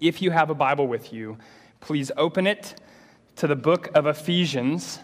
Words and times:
if 0.00 0.22
you 0.22 0.30
have 0.30 0.50
a 0.50 0.54
Bible 0.54 0.88
with 0.88 1.12
you, 1.12 1.36
please 1.80 2.10
open 2.16 2.46
it 2.46 2.74
to 3.36 3.46
the 3.46 3.56
book 3.56 3.90
of 3.94 4.06
Ephesians, 4.06 4.98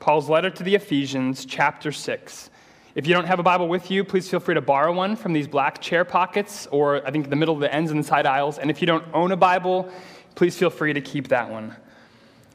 Paul's 0.00 0.28
letter 0.28 0.50
to 0.50 0.62
the 0.62 0.74
Ephesians, 0.74 1.44
chapter 1.44 1.90
6. 1.90 2.50
If 2.94 3.06
you 3.06 3.14
don't 3.14 3.26
have 3.26 3.38
a 3.38 3.42
Bible 3.42 3.68
with 3.68 3.90
you, 3.90 4.04
please 4.04 4.28
feel 4.28 4.40
free 4.40 4.54
to 4.54 4.60
borrow 4.60 4.92
one 4.92 5.16
from 5.16 5.32
these 5.32 5.46
black 5.46 5.80
chair 5.80 6.04
pockets, 6.04 6.66
or 6.70 7.06
I 7.06 7.10
think 7.10 7.30
the 7.30 7.36
middle 7.36 7.54
of 7.54 7.60
the 7.60 7.72
ends 7.72 7.90
and 7.90 8.00
the 8.00 8.04
side 8.04 8.26
aisles. 8.26 8.58
And 8.58 8.70
if 8.70 8.80
you 8.80 8.86
don't 8.86 9.04
own 9.14 9.32
a 9.32 9.36
Bible, 9.36 9.90
please 10.34 10.56
feel 10.56 10.70
free 10.70 10.92
to 10.92 11.00
keep 11.00 11.28
that 11.28 11.50
one. 11.50 11.74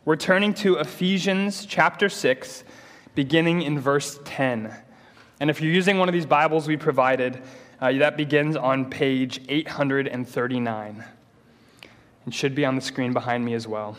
We're 0.06 0.16
turning 0.16 0.54
to 0.56 0.76
Ephesians 0.78 1.66
chapter 1.66 2.10
6, 2.10 2.64
beginning 3.16 3.62
in 3.64 3.80
verse 3.80 4.20
10. 4.26 4.74
And 5.40 5.50
if 5.50 5.62
you're 5.62 5.72
using 5.72 5.98
one 5.98 6.10
of 6.10 6.14
these 6.14 6.26
Bibles 6.26 6.68
we 6.68 6.78
provided, 6.78 7.42
uh, 7.82 7.92
that 7.94 8.18
begins 8.18 8.56
on 8.56 8.90
page 8.90 9.42
839 9.48 11.04
and 12.26 12.34
should 12.34 12.56
be 12.56 12.66
on 12.66 12.76
the 12.76 12.82
screen 12.82 13.14
behind 13.14 13.44
me 13.44 13.54
as 13.54 13.68
well. 13.68 13.98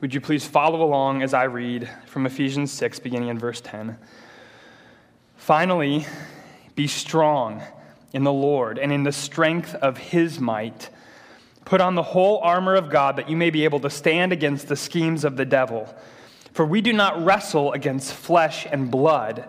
Would 0.00 0.14
you 0.14 0.20
please 0.20 0.46
follow 0.46 0.82
along 0.82 1.22
as 1.22 1.34
I 1.34 1.44
read 1.44 1.88
from 2.06 2.24
Ephesians 2.24 2.72
6, 2.72 3.00
beginning 3.00 3.28
in 3.28 3.38
verse 3.38 3.60
10? 3.60 3.98
Finally, 5.36 6.06
be 6.74 6.86
strong 6.86 7.62
in 8.12 8.24
the 8.24 8.32
Lord 8.32 8.78
and 8.78 8.92
in 8.92 9.02
the 9.02 9.12
strength 9.12 9.74
of 9.74 9.98
his 9.98 10.40
might. 10.40 10.90
Put 11.64 11.80
on 11.80 11.94
the 11.94 12.02
whole 12.02 12.38
armor 12.38 12.74
of 12.74 12.90
God 12.90 13.16
that 13.16 13.28
you 13.28 13.36
may 13.36 13.50
be 13.50 13.64
able 13.64 13.80
to 13.80 13.90
stand 13.90 14.32
against 14.32 14.68
the 14.68 14.76
schemes 14.76 15.24
of 15.24 15.36
the 15.36 15.44
devil. 15.44 15.94
For 16.52 16.64
we 16.64 16.80
do 16.80 16.92
not 16.92 17.22
wrestle 17.24 17.72
against 17.72 18.12
flesh 18.12 18.66
and 18.70 18.90
blood, 18.90 19.48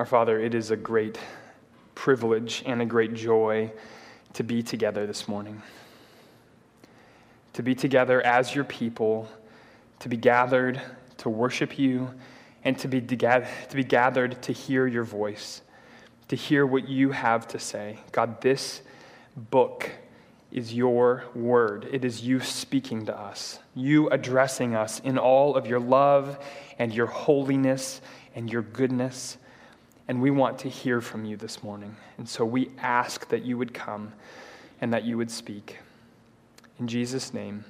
Our 0.00 0.06
Father, 0.06 0.40
it 0.40 0.54
is 0.54 0.70
a 0.70 0.78
great 0.78 1.18
privilege 1.94 2.62
and 2.64 2.80
a 2.80 2.86
great 2.86 3.12
joy 3.12 3.70
to 4.32 4.42
be 4.42 4.62
together 4.62 5.06
this 5.06 5.28
morning. 5.28 5.60
To 7.52 7.62
be 7.62 7.74
together 7.74 8.22
as 8.22 8.54
your 8.54 8.64
people, 8.64 9.28
to 9.98 10.08
be 10.08 10.16
gathered 10.16 10.80
to 11.18 11.28
worship 11.28 11.78
you, 11.78 12.14
and 12.64 12.78
to 12.78 12.88
be, 12.88 13.02
to 13.02 13.74
be 13.74 13.84
gathered 13.84 14.40
to 14.40 14.52
hear 14.52 14.86
your 14.86 15.04
voice, 15.04 15.60
to 16.28 16.34
hear 16.34 16.64
what 16.64 16.88
you 16.88 17.10
have 17.10 17.46
to 17.48 17.58
say. 17.58 17.98
God, 18.10 18.40
this 18.40 18.80
book 19.36 19.90
is 20.50 20.72
your 20.72 21.24
word. 21.34 21.86
It 21.92 22.06
is 22.06 22.22
you 22.22 22.40
speaking 22.40 23.04
to 23.04 23.14
us, 23.14 23.58
you 23.74 24.08
addressing 24.08 24.74
us 24.74 25.00
in 25.00 25.18
all 25.18 25.56
of 25.56 25.66
your 25.66 25.78
love 25.78 26.42
and 26.78 26.90
your 26.90 27.04
holiness 27.04 28.00
and 28.34 28.50
your 28.50 28.62
goodness. 28.62 29.36
And 30.10 30.20
we 30.20 30.32
want 30.32 30.58
to 30.58 30.68
hear 30.68 31.00
from 31.00 31.24
you 31.24 31.36
this 31.36 31.62
morning. 31.62 31.94
And 32.18 32.28
so 32.28 32.44
we 32.44 32.72
ask 32.78 33.28
that 33.28 33.44
you 33.44 33.56
would 33.56 33.72
come 33.72 34.12
and 34.80 34.92
that 34.92 35.04
you 35.04 35.16
would 35.16 35.30
speak. 35.30 35.78
In 36.80 36.88
Jesus' 36.88 37.32
name, 37.32 37.64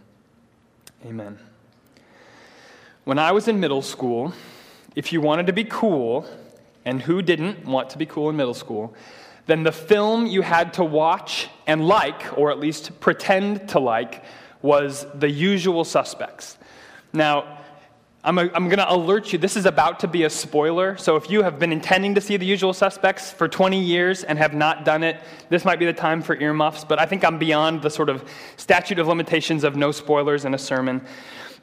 amen. 1.05 1.39
When 3.05 3.19
I 3.19 3.33
was 3.33 3.47
in 3.47 3.61
middle 3.61 3.83
school, 3.83 4.33
if 4.97 5.13
you 5.13 5.21
wanted 5.21 5.49
to 5.49 5.53
be 5.53 5.65
cool, 5.65 6.27
and 6.87 7.03
who 7.03 7.21
didn't 7.21 7.67
want 7.67 7.91
to 7.91 7.99
be 7.99 8.07
cool 8.07 8.31
in 8.31 8.37
middle 8.39 8.55
school, 8.55 8.95
then 9.45 9.63
the 9.63 9.71
film 9.71 10.25
you 10.25 10.41
had 10.41 10.73
to 10.73 10.83
watch 10.83 11.51
and 11.67 11.87
like, 11.87 12.39
or 12.39 12.51
at 12.51 12.59
least 12.59 13.01
pretend 13.01 13.69
to 13.69 13.79
like, 13.79 14.25
was 14.63 15.05
The 15.15 15.29
Usual 15.29 15.85
Suspects. 15.85 16.57
Now, 17.13 17.60
I'm, 18.23 18.39
I'm 18.39 18.69
going 18.69 18.79
to 18.79 18.93
alert 18.93 19.33
you, 19.33 19.39
this 19.39 19.57
is 19.57 19.65
about 19.65 20.01
to 20.01 20.09
be 20.09 20.25
a 20.25 20.31
spoiler. 20.31 20.95
So 20.99 21.17
if 21.17 21.31
you 21.31 21.43
have 21.43 21.59
been 21.59 21.73
intending 21.73 22.15
to 22.17 22.21
see 22.21 22.37
the 22.37 22.45
usual 22.45 22.75
suspects 22.75 23.33
for 23.33 23.49
20 23.49 23.81
years 23.81 24.25
and 24.25 24.39
have 24.39 24.53
not 24.53 24.85
done 24.85 25.03
it, 25.03 25.19
this 25.49 25.65
might 25.65 25.79
be 25.79 25.87
the 25.87 25.95
time 25.95 26.21
for 26.21 26.37
earmuffs. 26.39 26.85
But 26.85 27.01
I 27.01 27.07
think 27.07 27.25
I'm 27.25 27.39
beyond 27.39 27.81
the 27.81 27.89
sort 27.89 28.11
of 28.11 28.29
statute 28.59 28.99
of 28.99 29.09
limitations 29.09 29.65
of 29.65 29.75
no 29.75 29.91
spoilers 29.91 30.45
in 30.45 30.53
a 30.53 30.59
sermon. 30.59 31.01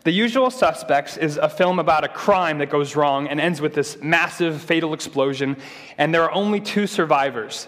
The 0.03 0.11
Usual 0.11 0.49
Suspects 0.49 1.15
is 1.17 1.37
a 1.37 1.49
film 1.49 1.77
about 1.77 2.03
a 2.03 2.07
crime 2.07 2.57
that 2.57 2.71
goes 2.71 2.95
wrong 2.95 3.27
and 3.27 3.39
ends 3.39 3.61
with 3.61 3.75
this 3.75 4.01
massive 4.01 4.59
fatal 4.59 4.93
explosion, 4.93 5.57
and 5.99 6.11
there 6.11 6.23
are 6.23 6.31
only 6.31 6.59
two 6.59 6.87
survivors. 6.87 7.67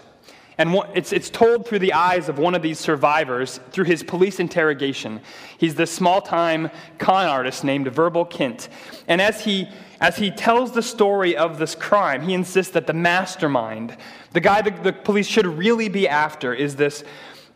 And 0.60 0.76
it's, 0.94 1.14
it's 1.14 1.30
told 1.30 1.66
through 1.66 1.78
the 1.78 1.94
eyes 1.94 2.28
of 2.28 2.38
one 2.38 2.54
of 2.54 2.60
these 2.60 2.78
survivors 2.78 3.60
through 3.70 3.86
his 3.86 4.02
police 4.02 4.38
interrogation. 4.38 5.22
He's 5.56 5.74
this 5.74 5.90
small 5.90 6.20
time 6.20 6.70
con 6.98 7.26
artist 7.26 7.64
named 7.64 7.88
Verbal 7.88 8.26
Kint. 8.26 8.68
And 9.08 9.22
as 9.22 9.42
he, 9.42 9.70
as 10.02 10.18
he 10.18 10.30
tells 10.30 10.72
the 10.72 10.82
story 10.82 11.34
of 11.34 11.58
this 11.58 11.74
crime, 11.74 12.20
he 12.20 12.34
insists 12.34 12.74
that 12.74 12.86
the 12.86 12.92
mastermind, 12.92 13.96
the 14.34 14.40
guy 14.40 14.60
that 14.60 14.84
the 14.84 14.92
police 14.92 15.26
should 15.26 15.46
really 15.46 15.88
be 15.88 16.06
after, 16.06 16.52
is 16.52 16.76
this, 16.76 17.04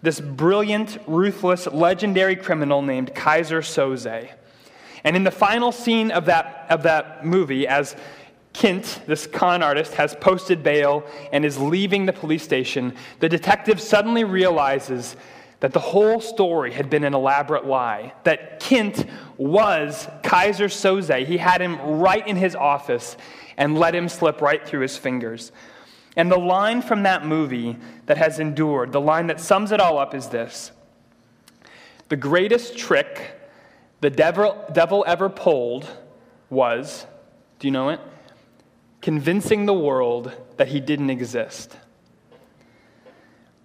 this 0.01 0.19
brilliant, 0.19 0.97
ruthless, 1.07 1.67
legendary 1.67 2.37
criminal 2.37 2.81
named 2.81 3.15
Keyser 3.15 3.61
Söze. 3.61 4.31
And 5.05 5.15
in 5.15 5.25
the 5.25 5.31
final 5.31 5.73
scene 5.73 6.11
of 6.11 6.25
that, 6.25 6.65
of 6.71 6.85
that 6.85 7.27
movie, 7.27 7.69
as 7.69 7.97
Kint, 8.55 9.05
this 9.07 9.27
con 9.27 9.63
artist, 9.63 9.95
has 9.95 10.15
posted 10.15 10.63
bail 10.63 11.05
and 11.33 11.45
is 11.45 11.59
leaving 11.59 12.07
the 12.07 12.13
police 12.13 12.43
station. 12.43 12.95
The 13.21 13.29
detective 13.29 13.81
suddenly 13.81 14.25
realizes 14.25 15.17
that 15.61 15.73
the 15.73 15.81
whole 15.81 16.21
story 16.21 16.73
had 16.73 16.89
been 16.89 17.05
an 17.05 17.15
elaborate 17.15 17.67
lie, 17.67 18.13
that 18.25 18.61
Kint 18.61 19.09
was 19.37 20.07
Keyser 20.23 20.69
Söze. 20.69 21.27
He 21.27 21.37
had 21.37 21.61
him 21.61 21.79
right 21.99 22.27
in 22.27 22.37
his 22.37 22.55
office 22.55 23.17
and 23.57 23.79
let 23.79 23.95
him 23.95 24.09
slip 24.09 24.41
right 24.41 24.67
through 24.67 24.81
his 24.81 24.97
fingers. 24.97 25.53
And 26.17 26.31
the 26.31 26.39
line 26.39 26.81
from 26.81 27.03
that 27.03 27.27
movie 27.27 27.77
that 28.07 28.19
has 28.19 28.39
endured, 28.39 28.93
the 28.93 29.01
line 29.01 29.27
that 29.27 29.41
sums 29.41 29.73
it 29.73 29.81
all 29.81 29.99
up 29.99 30.15
is 30.15 30.29
this 30.29 30.71
The 32.09 32.17
greatest 32.17 32.79
trick 32.79 33.41
the 34.01 34.11
devil, 34.11 34.63
devil 34.73 35.03
ever 35.07 35.31
pulled 35.31 35.89
was, 36.51 37.07
do 37.59 37.67
you 37.67 37.73
know 37.73 37.89
it? 37.89 38.01
Convincing 39.05 39.67
the 39.67 39.75
world 39.75 40.33
that 40.57 40.69
he 40.69 40.81
didn't 40.81 41.11
exist. 41.11 41.77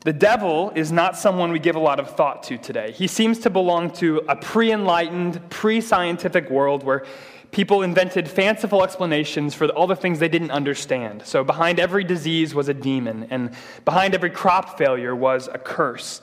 The 0.01 0.11
devil 0.11 0.73
is 0.75 0.91
not 0.91 1.17
someone 1.17 1.53
we 1.53 1.59
give 1.59 1.77
a 1.77 1.79
lot 1.79 1.97
of 1.97 2.09
thought 2.09 2.43
to 2.43 2.57
today. 2.57 2.91
He 2.91 3.07
seems 3.07 3.39
to 3.39 3.49
belong 3.49 3.91
to 3.91 4.17
a 4.27 4.35
pre 4.35 4.69
enlightened, 4.73 5.49
pre 5.49 5.79
scientific 5.79 6.49
world 6.49 6.83
where 6.83 7.05
people 7.51 7.83
invented 7.83 8.27
fanciful 8.27 8.83
explanations 8.83 9.53
for 9.55 9.69
all 9.69 9.87
the 9.87 9.95
things 9.95 10.19
they 10.19 10.27
didn't 10.27 10.51
understand. 10.51 11.25
So, 11.25 11.45
behind 11.45 11.79
every 11.79 12.03
disease 12.03 12.53
was 12.53 12.67
a 12.67 12.73
demon, 12.73 13.27
and 13.29 13.51
behind 13.85 14.15
every 14.15 14.31
crop 14.31 14.77
failure 14.77 15.15
was 15.15 15.47
a 15.47 15.57
curse. 15.57 16.21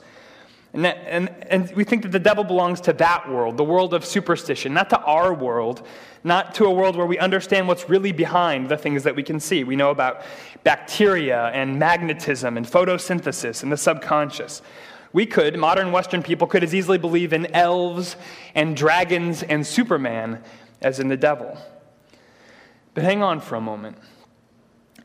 And, 0.77 0.85
that, 0.85 0.97
and, 1.07 1.29
and 1.49 1.75
we 1.75 1.83
think 1.83 2.03
that 2.03 2.11
the 2.11 2.19
devil 2.19 2.43
belongs 2.43 2.81
to 2.81 2.93
that 2.93 3.27
world, 3.27 3.57
the 3.57 3.63
world 3.63 3.95
of 3.95 4.05
superstition, 4.05 4.75
not 4.75 4.91
to 4.91 4.99
our 4.99 5.33
world, 5.33 5.81
not 6.23 6.53
to 6.53 6.65
a 6.65 6.71
world 6.71 6.95
where 6.95 7.07
we 7.07 7.17
understand 7.17 7.67
what's 7.67 7.89
really 7.89 8.11
behind 8.11 8.69
the 8.69 8.77
things 8.77 9.01
that 9.01 9.15
we 9.15 9.23
can 9.23 9.39
see. 9.39 9.63
We 9.63 9.75
know 9.75 9.89
about 9.89 10.21
bacteria 10.63 11.47
and 11.47 11.79
magnetism 11.79 12.57
and 12.57 12.67
photosynthesis 12.67 13.63
and 13.63 13.71
the 13.71 13.77
subconscious. 13.77 14.61
We 15.13 15.25
could, 15.25 15.57
modern 15.57 15.91
Western 15.91 16.21
people, 16.21 16.45
could 16.45 16.63
as 16.63 16.75
easily 16.75 16.99
believe 16.99 17.33
in 17.33 17.47
elves 17.55 18.15
and 18.53 18.77
dragons 18.77 19.41
and 19.41 19.65
Superman 19.65 20.43
as 20.79 20.99
in 20.99 21.07
the 21.07 21.17
devil. 21.17 21.57
But 22.93 23.03
hang 23.03 23.23
on 23.23 23.41
for 23.41 23.55
a 23.55 23.61
moment. 23.61 23.97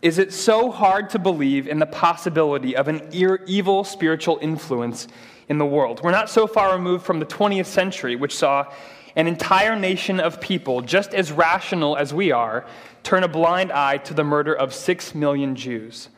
Is 0.02 0.18
it 0.18 0.34
so 0.34 0.70
hard 0.70 1.08
to 1.10 1.18
believe 1.18 1.66
in 1.66 1.78
the 1.78 1.86
possibility 1.86 2.76
of 2.76 2.88
an 2.88 3.08
evil 3.10 3.84
spiritual 3.84 4.38
influence 4.42 5.08
in 5.52 5.58
the 5.58 5.66
world? 5.66 6.00
We're 6.02 6.10
not 6.10 6.30
so 6.30 6.46
far 6.46 6.74
removed 6.74 7.04
from 7.04 7.20
the 7.20 7.26
20th 7.26 7.66
century, 7.66 8.16
which 8.16 8.34
saw 8.34 8.72
an 9.14 9.26
entire 9.26 9.76
nation 9.76 10.18
of 10.18 10.40
people, 10.40 10.80
just 10.80 11.12
as 11.12 11.30
rational 11.30 11.94
as 11.94 12.14
we 12.14 12.32
are, 12.32 12.64
turn 13.02 13.22
a 13.22 13.28
blind 13.28 13.70
eye 13.70 13.98
to 13.98 14.14
the 14.14 14.24
murder 14.24 14.54
of 14.54 14.72
six 14.72 15.14
million 15.14 15.54
Jews. 15.54 16.08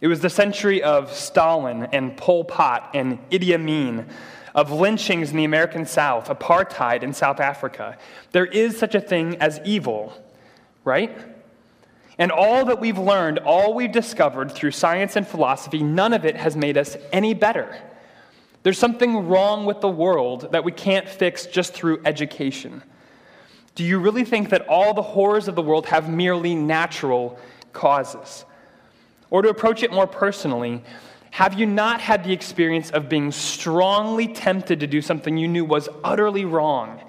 It 0.00 0.08
was 0.08 0.18
the 0.20 0.28
century 0.28 0.82
of 0.82 1.12
Stalin 1.12 1.84
and 1.92 2.16
Pol 2.16 2.42
Pot 2.42 2.90
and 2.92 3.20
Idi 3.30 3.54
Amin, 3.54 4.06
of 4.52 4.72
lynchings 4.72 5.30
in 5.30 5.36
the 5.36 5.44
American 5.44 5.86
South, 5.86 6.28
apartheid 6.28 7.04
in 7.04 7.12
South 7.12 7.38
Africa. 7.38 7.96
There 8.32 8.46
is 8.46 8.76
such 8.76 8.96
a 8.96 9.00
thing 9.00 9.36
as 9.36 9.60
evil, 9.64 10.12
right? 10.82 11.16
And 12.18 12.32
all 12.32 12.64
that 12.64 12.80
we've 12.80 12.98
learned, 12.98 13.38
all 13.38 13.74
we've 13.74 13.92
discovered 13.92 14.50
through 14.50 14.72
science 14.72 15.14
and 15.14 15.28
philosophy, 15.28 15.82
none 15.82 16.12
of 16.12 16.24
it 16.24 16.34
has 16.34 16.56
made 16.56 16.76
us 16.76 16.96
any 17.12 17.34
better. 17.34 17.78
There's 18.66 18.80
something 18.80 19.28
wrong 19.28 19.64
with 19.64 19.80
the 19.80 19.88
world 19.88 20.48
that 20.50 20.64
we 20.64 20.72
can't 20.72 21.08
fix 21.08 21.46
just 21.46 21.72
through 21.72 22.02
education. 22.04 22.82
Do 23.76 23.84
you 23.84 24.00
really 24.00 24.24
think 24.24 24.48
that 24.48 24.66
all 24.66 24.92
the 24.92 25.02
horrors 25.02 25.46
of 25.46 25.54
the 25.54 25.62
world 25.62 25.86
have 25.86 26.10
merely 26.10 26.56
natural 26.56 27.38
causes? 27.72 28.44
Or 29.30 29.40
to 29.42 29.50
approach 29.50 29.84
it 29.84 29.92
more 29.92 30.08
personally, 30.08 30.82
have 31.30 31.54
you 31.54 31.64
not 31.64 32.00
had 32.00 32.24
the 32.24 32.32
experience 32.32 32.90
of 32.90 33.08
being 33.08 33.30
strongly 33.30 34.26
tempted 34.26 34.80
to 34.80 34.88
do 34.88 35.00
something 35.00 35.36
you 35.36 35.46
knew 35.46 35.64
was 35.64 35.88
utterly 36.02 36.44
wrong? 36.44 37.00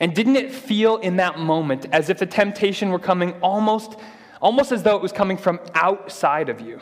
And 0.00 0.14
didn't 0.14 0.36
it 0.36 0.52
feel 0.52 0.98
in 0.98 1.16
that 1.16 1.38
moment 1.38 1.86
as 1.92 2.10
if 2.10 2.18
the 2.18 2.26
temptation 2.26 2.90
were 2.90 2.98
coming 2.98 3.32
almost, 3.40 3.96
almost 4.42 4.70
as 4.70 4.82
though 4.82 4.96
it 4.96 5.02
was 5.02 5.12
coming 5.12 5.38
from 5.38 5.60
outside 5.72 6.50
of 6.50 6.60
you? 6.60 6.78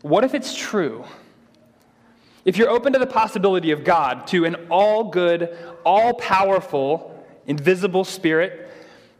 What 0.00 0.24
if 0.24 0.32
it's 0.32 0.56
true 0.56 1.04
if 2.44 2.56
you're 2.56 2.70
open 2.70 2.92
to 2.92 2.98
the 2.98 3.06
possibility 3.06 3.70
of 3.70 3.84
God, 3.84 4.26
to 4.28 4.44
an 4.44 4.56
all 4.70 5.04
good, 5.04 5.56
all 5.84 6.14
powerful, 6.14 7.24
invisible 7.46 8.04
spirit, 8.04 8.70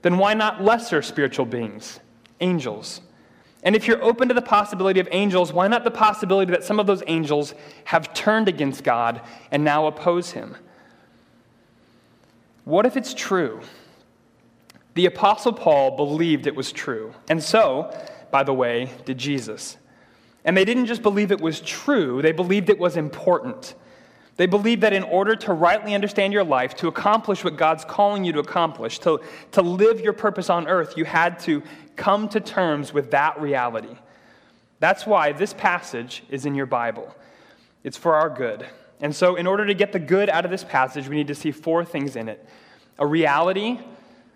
then 0.03 0.19
why 0.19 0.35
not 0.35 0.63
lesser 0.63 1.03
spiritual 1.03 1.47
beings, 1.47 2.01
angels? 2.41 3.01
And 3.63 3.77
if 3.77 3.87
you're 3.87 4.03
open 4.03 4.29
to 4.29 4.35
the 4.35 4.43
possibility 4.43 4.99
of 4.99 5.09
angels, 5.13 5.53
why 5.53 5.69
not 5.69 5.85
the 5.85 5.91
possibility 5.91 6.51
that 6.51 6.65
some 6.65 6.81
of 6.81 6.87
those 6.87 7.03
angels 7.07 7.55
have 7.85 8.13
turned 8.13 8.49
against 8.49 8.83
God 8.83 9.21
and 9.53 9.63
now 9.63 9.87
oppose 9.87 10.33
him? 10.33 10.57
What 12.65 12.87
if 12.87 12.97
it's 12.97 13.15
true? 13.15 13.61
The 14.95 15.07
Apostle 15.07 15.53
Paul 15.53 15.97
believed 15.97 16.47
it 16.47 16.57
was 16.57 16.73
true. 16.73 17.15
And 17.29 17.43
so, 17.43 17.97
by 18.31 18.43
the 18.43 18.53
way, 18.53 18.91
did 19.05 19.19
Jesus. 19.19 19.77
And 20.45 20.57
they 20.57 20.65
didn't 20.65 20.87
just 20.87 21.03
believe 21.03 21.31
it 21.31 21.41
was 21.41 21.61
true, 21.61 22.23
they 22.23 22.33
believed 22.33 22.71
it 22.71 22.79
was 22.79 22.97
important. 22.97 23.75
They 24.37 24.47
believed 24.47 24.81
that 24.83 24.95
in 24.95 25.03
order 25.03 25.37
to 25.37 25.53
rightly 25.53 25.95
understand 25.95 26.33
your 26.33 26.43
life, 26.43 26.75
to 26.77 26.89
accomplish 26.89 27.45
what 27.45 27.57
God's 27.57 27.85
calling 27.85 28.25
you 28.25 28.33
to 28.33 28.39
accomplish, 28.39 28.99
to, 29.01 29.21
to 29.53 29.63
live 29.63 30.01
your 30.01 30.15
purpose 30.15 30.49
on 30.49 30.67
earth, 30.67 30.97
you 30.97 31.05
had 31.05 31.39
to 31.41 31.63
come 31.97 32.29
to 32.31 32.41
terms 32.41 32.95
with 32.95 33.11
that 33.11 33.41
reality. 33.41 33.95
That's 34.81 35.07
why 35.07 35.33
this 35.33 35.53
passage 35.53 36.25
is 36.31 36.47
in 36.47 36.55
your 36.55 36.67
Bible. 36.67 37.15
It's 37.85 37.99
for 37.99 38.15
our 38.15 38.31
good. 38.31 38.67
And 39.01 39.15
so, 39.15 39.37
in 39.37 39.47
order 39.47 39.67
to 39.67 39.75
get 39.75 39.93
the 39.93 39.99
good 39.99 40.31
out 40.31 40.45
of 40.45 40.51
this 40.51 40.65
passage, 40.65 41.09
we 41.09 41.17
need 41.17 41.27
to 41.27 41.35
see 41.35 41.51
four 41.51 41.85
things 41.85 42.17
in 42.17 42.29
it 42.29 42.49
a 42.99 43.07
reality, 43.07 43.81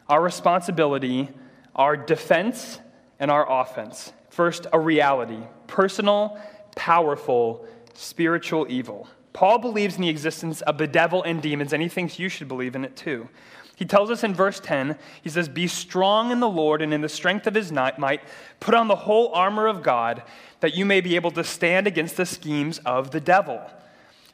our 0.09 0.23
responsibility, 0.23 1.31
our 1.75 1.97
defense, 1.97 2.81
and 3.19 3.31
our 3.31 3.61
offense. 3.61 4.13
First, 4.37 4.67
a 4.71 4.79
reality 4.79 5.39
personal, 5.67 6.39
powerful, 6.75 7.67
spiritual 7.95 8.67
evil. 8.69 9.09
Paul 9.33 9.59
believes 9.59 9.97
in 9.97 10.03
the 10.03 10.11
existence 10.11 10.61
of 10.61 10.77
the 10.77 10.87
devil 10.87 11.23
and 11.23 11.41
demons, 11.41 11.73
and 11.73 11.83
he 11.83 11.89
thinks 11.89 12.19
you 12.19 12.29
should 12.29 12.47
believe 12.47 12.77
in 12.77 12.85
it 12.85 12.97
too. 12.97 13.31
He 13.77 13.87
tells 13.87 14.11
us 14.11 14.23
in 14.25 14.35
verse 14.35 14.61
10, 14.61 14.99
he 15.23 15.31
says, 15.31 15.49
Be 15.49 15.67
strong 15.67 16.31
in 16.33 16.41
the 16.41 16.51
Lord 16.51 16.83
and 16.83 16.93
in 16.93 17.01
the 17.01 17.09
strength 17.09 17.47
of 17.47 17.55
his 17.55 17.73
might, 17.73 18.21
put 18.61 18.75
on 18.75 18.89
the 18.89 18.97
whole 18.97 19.33
armor 19.33 19.67
of 19.69 19.83
God, 19.83 20.23
that 20.61 20.75
you 20.75 20.85
may 20.85 21.01
be 21.01 21.17
able 21.17 21.31
to 21.31 21.43
stand 21.43 21.87
against 21.87 22.19
the 22.19 22.27
schemes 22.27 22.77
of 22.85 23.13
the 23.13 23.21
devil. 23.21 23.63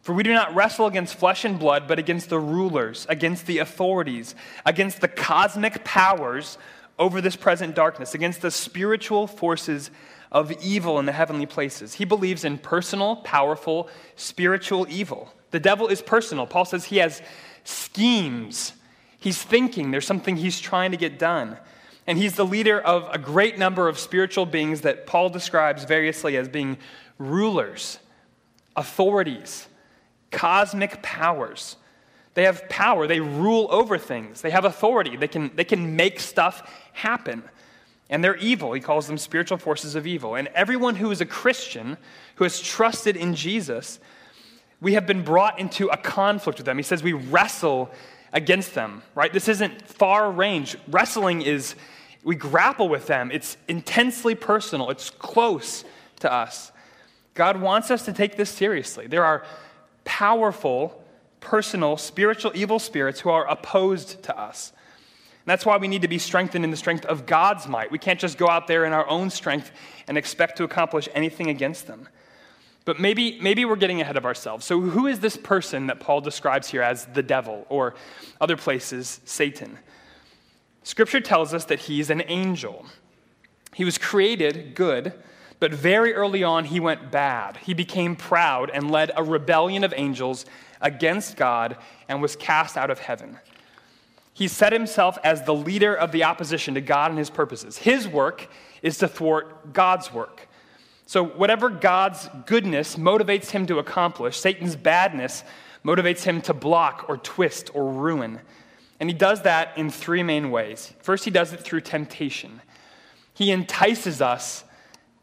For 0.00 0.12
we 0.14 0.24
do 0.24 0.32
not 0.32 0.52
wrestle 0.52 0.86
against 0.86 1.14
flesh 1.14 1.44
and 1.44 1.60
blood, 1.60 1.86
but 1.86 2.00
against 2.00 2.28
the 2.28 2.40
rulers, 2.40 3.06
against 3.08 3.46
the 3.46 3.58
authorities, 3.58 4.34
against 4.66 5.00
the 5.00 5.06
cosmic 5.06 5.84
powers 5.84 6.58
over 7.02 7.20
this 7.20 7.36
present 7.36 7.74
darkness, 7.74 8.14
against 8.14 8.42
the 8.42 8.50
spiritual 8.50 9.26
forces 9.26 9.90
of 10.30 10.52
evil 10.62 10.98
in 10.98 11.04
the 11.04 11.12
heavenly 11.12 11.46
places. 11.46 11.94
He 11.94 12.04
believes 12.04 12.44
in 12.44 12.58
personal, 12.58 13.16
powerful, 13.16 13.90
spiritual 14.16 14.86
evil. 14.88 15.34
The 15.50 15.60
devil 15.60 15.88
is 15.88 16.00
personal. 16.00 16.46
Paul 16.46 16.64
says 16.64 16.86
he 16.86 16.98
has 16.98 17.20
schemes. 17.64 18.72
He's 19.18 19.42
thinking, 19.42 19.90
there's 19.90 20.06
something 20.06 20.36
he's 20.36 20.60
trying 20.60 20.92
to 20.92 20.96
get 20.96 21.18
done. 21.18 21.58
And 22.06 22.18
he's 22.18 22.34
the 22.34 22.46
leader 22.46 22.80
of 22.80 23.08
a 23.12 23.18
great 23.18 23.58
number 23.58 23.88
of 23.88 23.98
spiritual 23.98 24.46
beings 24.46 24.82
that 24.82 25.06
Paul 25.06 25.28
describes 25.28 25.84
variously 25.84 26.36
as 26.36 26.48
being 26.48 26.78
rulers, 27.18 27.98
authorities, 28.76 29.66
cosmic 30.30 31.02
powers. 31.02 31.76
They 32.34 32.44
have 32.44 32.68
power. 32.68 33.06
They 33.06 33.20
rule 33.20 33.68
over 33.70 33.98
things. 33.98 34.40
They 34.40 34.50
have 34.50 34.64
authority. 34.64 35.16
They 35.16 35.28
can, 35.28 35.50
they 35.54 35.64
can 35.64 35.96
make 35.96 36.18
stuff 36.18 36.70
happen. 36.92 37.42
And 38.08 38.22
they're 38.22 38.36
evil. 38.36 38.72
He 38.72 38.80
calls 38.80 39.06
them 39.06 39.18
spiritual 39.18 39.58
forces 39.58 39.94
of 39.94 40.06
evil. 40.06 40.34
And 40.34 40.48
everyone 40.48 40.96
who 40.96 41.10
is 41.10 41.20
a 41.20 41.26
Christian, 41.26 41.96
who 42.36 42.44
has 42.44 42.60
trusted 42.60 43.16
in 43.16 43.34
Jesus, 43.34 44.00
we 44.80 44.94
have 44.94 45.06
been 45.06 45.22
brought 45.22 45.58
into 45.58 45.88
a 45.88 45.96
conflict 45.96 46.58
with 46.58 46.66
them. 46.66 46.76
He 46.76 46.82
says 46.82 47.02
we 47.02 47.12
wrestle 47.12 47.90
against 48.32 48.74
them, 48.74 49.02
right? 49.14 49.32
This 49.32 49.48
isn't 49.48 49.86
far 49.86 50.30
range. 50.30 50.76
Wrestling 50.88 51.42
is, 51.42 51.74
we 52.24 52.34
grapple 52.34 52.88
with 52.88 53.06
them. 53.06 53.30
It's 53.30 53.56
intensely 53.68 54.34
personal, 54.34 54.90
it's 54.90 55.10
close 55.10 55.84
to 56.20 56.32
us. 56.32 56.72
God 57.34 57.60
wants 57.60 57.90
us 57.90 58.04
to 58.06 58.12
take 58.12 58.36
this 58.36 58.50
seriously. 58.50 59.06
There 59.06 59.24
are 59.24 59.44
powerful, 60.04 61.01
personal, 61.42 61.98
spiritual 61.98 62.52
evil 62.54 62.78
spirits 62.78 63.20
who 63.20 63.30
are 63.30 63.46
opposed 63.46 64.22
to 64.22 64.38
us. 64.38 64.72
And 65.44 65.50
that's 65.50 65.66
why 65.66 65.76
we 65.76 65.88
need 65.88 66.02
to 66.02 66.08
be 66.08 66.18
strengthened 66.18 66.64
in 66.64 66.70
the 66.70 66.76
strength 66.76 67.04
of 67.04 67.26
God's 67.26 67.66
might. 67.66 67.90
We 67.90 67.98
can't 67.98 68.20
just 68.20 68.38
go 68.38 68.48
out 68.48 68.68
there 68.68 68.84
in 68.84 68.92
our 68.92 69.08
own 69.08 69.28
strength 69.28 69.72
and 70.06 70.16
expect 70.16 70.56
to 70.58 70.64
accomplish 70.64 71.08
anything 71.14 71.50
against 71.50 71.86
them. 71.86 72.08
But 72.84 72.98
maybe, 72.98 73.40
maybe 73.40 73.64
we're 73.64 73.76
getting 73.76 74.00
ahead 74.00 74.16
of 74.16 74.24
ourselves. 74.24 74.64
So, 74.64 74.80
who 74.80 75.06
is 75.06 75.20
this 75.20 75.36
person 75.36 75.88
that 75.88 76.00
Paul 76.00 76.20
describes 76.20 76.68
here 76.68 76.82
as 76.82 77.06
the 77.06 77.22
devil, 77.22 77.66
or 77.68 77.94
other 78.40 78.56
places, 78.56 79.20
Satan? 79.24 79.78
Scripture 80.82 81.20
tells 81.20 81.54
us 81.54 81.64
that 81.66 81.80
he's 81.80 82.10
an 82.10 82.22
angel. 82.26 82.86
He 83.74 83.84
was 83.84 83.98
created 83.98 84.74
good, 84.74 85.12
but 85.60 85.72
very 85.72 86.12
early 86.12 86.42
on 86.42 86.64
he 86.64 86.80
went 86.80 87.12
bad. 87.12 87.56
He 87.58 87.72
became 87.72 88.16
proud 88.16 88.68
and 88.70 88.90
led 88.90 89.12
a 89.16 89.22
rebellion 89.22 89.84
of 89.84 89.94
angels 89.96 90.44
against 90.82 91.36
God 91.36 91.76
and 92.08 92.20
was 92.20 92.36
cast 92.36 92.76
out 92.76 92.90
of 92.90 92.98
heaven. 92.98 93.38
He 94.34 94.48
set 94.48 94.72
himself 94.72 95.18
as 95.24 95.42
the 95.42 95.54
leader 95.54 95.94
of 95.94 96.12
the 96.12 96.24
opposition 96.24 96.74
to 96.74 96.80
God 96.80 97.10
and 97.10 97.18
his 97.18 97.30
purposes. 97.30 97.78
His 97.78 98.08
work 98.08 98.48
is 98.82 98.98
to 98.98 99.08
thwart 99.08 99.72
God's 99.72 100.12
work. 100.12 100.48
So, 101.06 101.24
whatever 101.24 101.68
God's 101.68 102.28
goodness 102.46 102.96
motivates 102.96 103.50
him 103.50 103.66
to 103.66 103.78
accomplish, 103.78 104.38
Satan's 104.38 104.76
badness 104.76 105.44
motivates 105.84 106.22
him 106.22 106.40
to 106.42 106.54
block 106.54 107.06
or 107.08 107.18
twist 107.18 107.70
or 107.74 107.90
ruin. 107.90 108.40
And 108.98 109.10
he 109.10 109.14
does 109.14 109.42
that 109.42 109.76
in 109.76 109.90
three 109.90 110.22
main 110.22 110.50
ways. 110.50 110.92
First, 111.00 111.24
he 111.24 111.30
does 111.30 111.52
it 111.52 111.60
through 111.60 111.80
temptation. 111.82 112.62
He 113.34 113.50
entices 113.50 114.22
us 114.22 114.64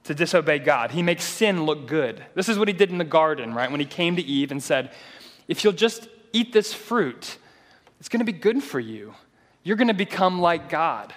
to 0.04 0.13
disobey 0.13 0.60
God. 0.60 0.92
He 0.92 1.01
makes 1.01 1.24
sin 1.24 1.66
look 1.66 1.88
good. 1.88 2.24
This 2.36 2.50
is 2.50 2.60
what 2.60 2.68
he 2.68 2.74
did 2.74 2.89
in 2.92 2.98
the 2.98 3.04
garden, 3.04 3.54
right? 3.54 3.72
When 3.72 3.80
he 3.80 3.86
came 3.86 4.16
to 4.16 4.22
Eve 4.22 4.51
and 4.51 4.62
said, 4.62 4.92
If 5.50 5.63
you'll 5.63 5.74
just 5.74 6.08
eat 6.32 6.53
this 6.53 6.74
fruit, 6.74 7.38
it's 8.00 8.08
going 8.08 8.20
to 8.20 8.25
be 8.25 8.32
good 8.32 8.63
for 8.63 8.79
you. 8.79 9.15
You're 9.63 9.75
going 9.75 9.89
to 9.89 9.94
become 9.94 10.39
like 10.39 10.70
God. 10.70 11.13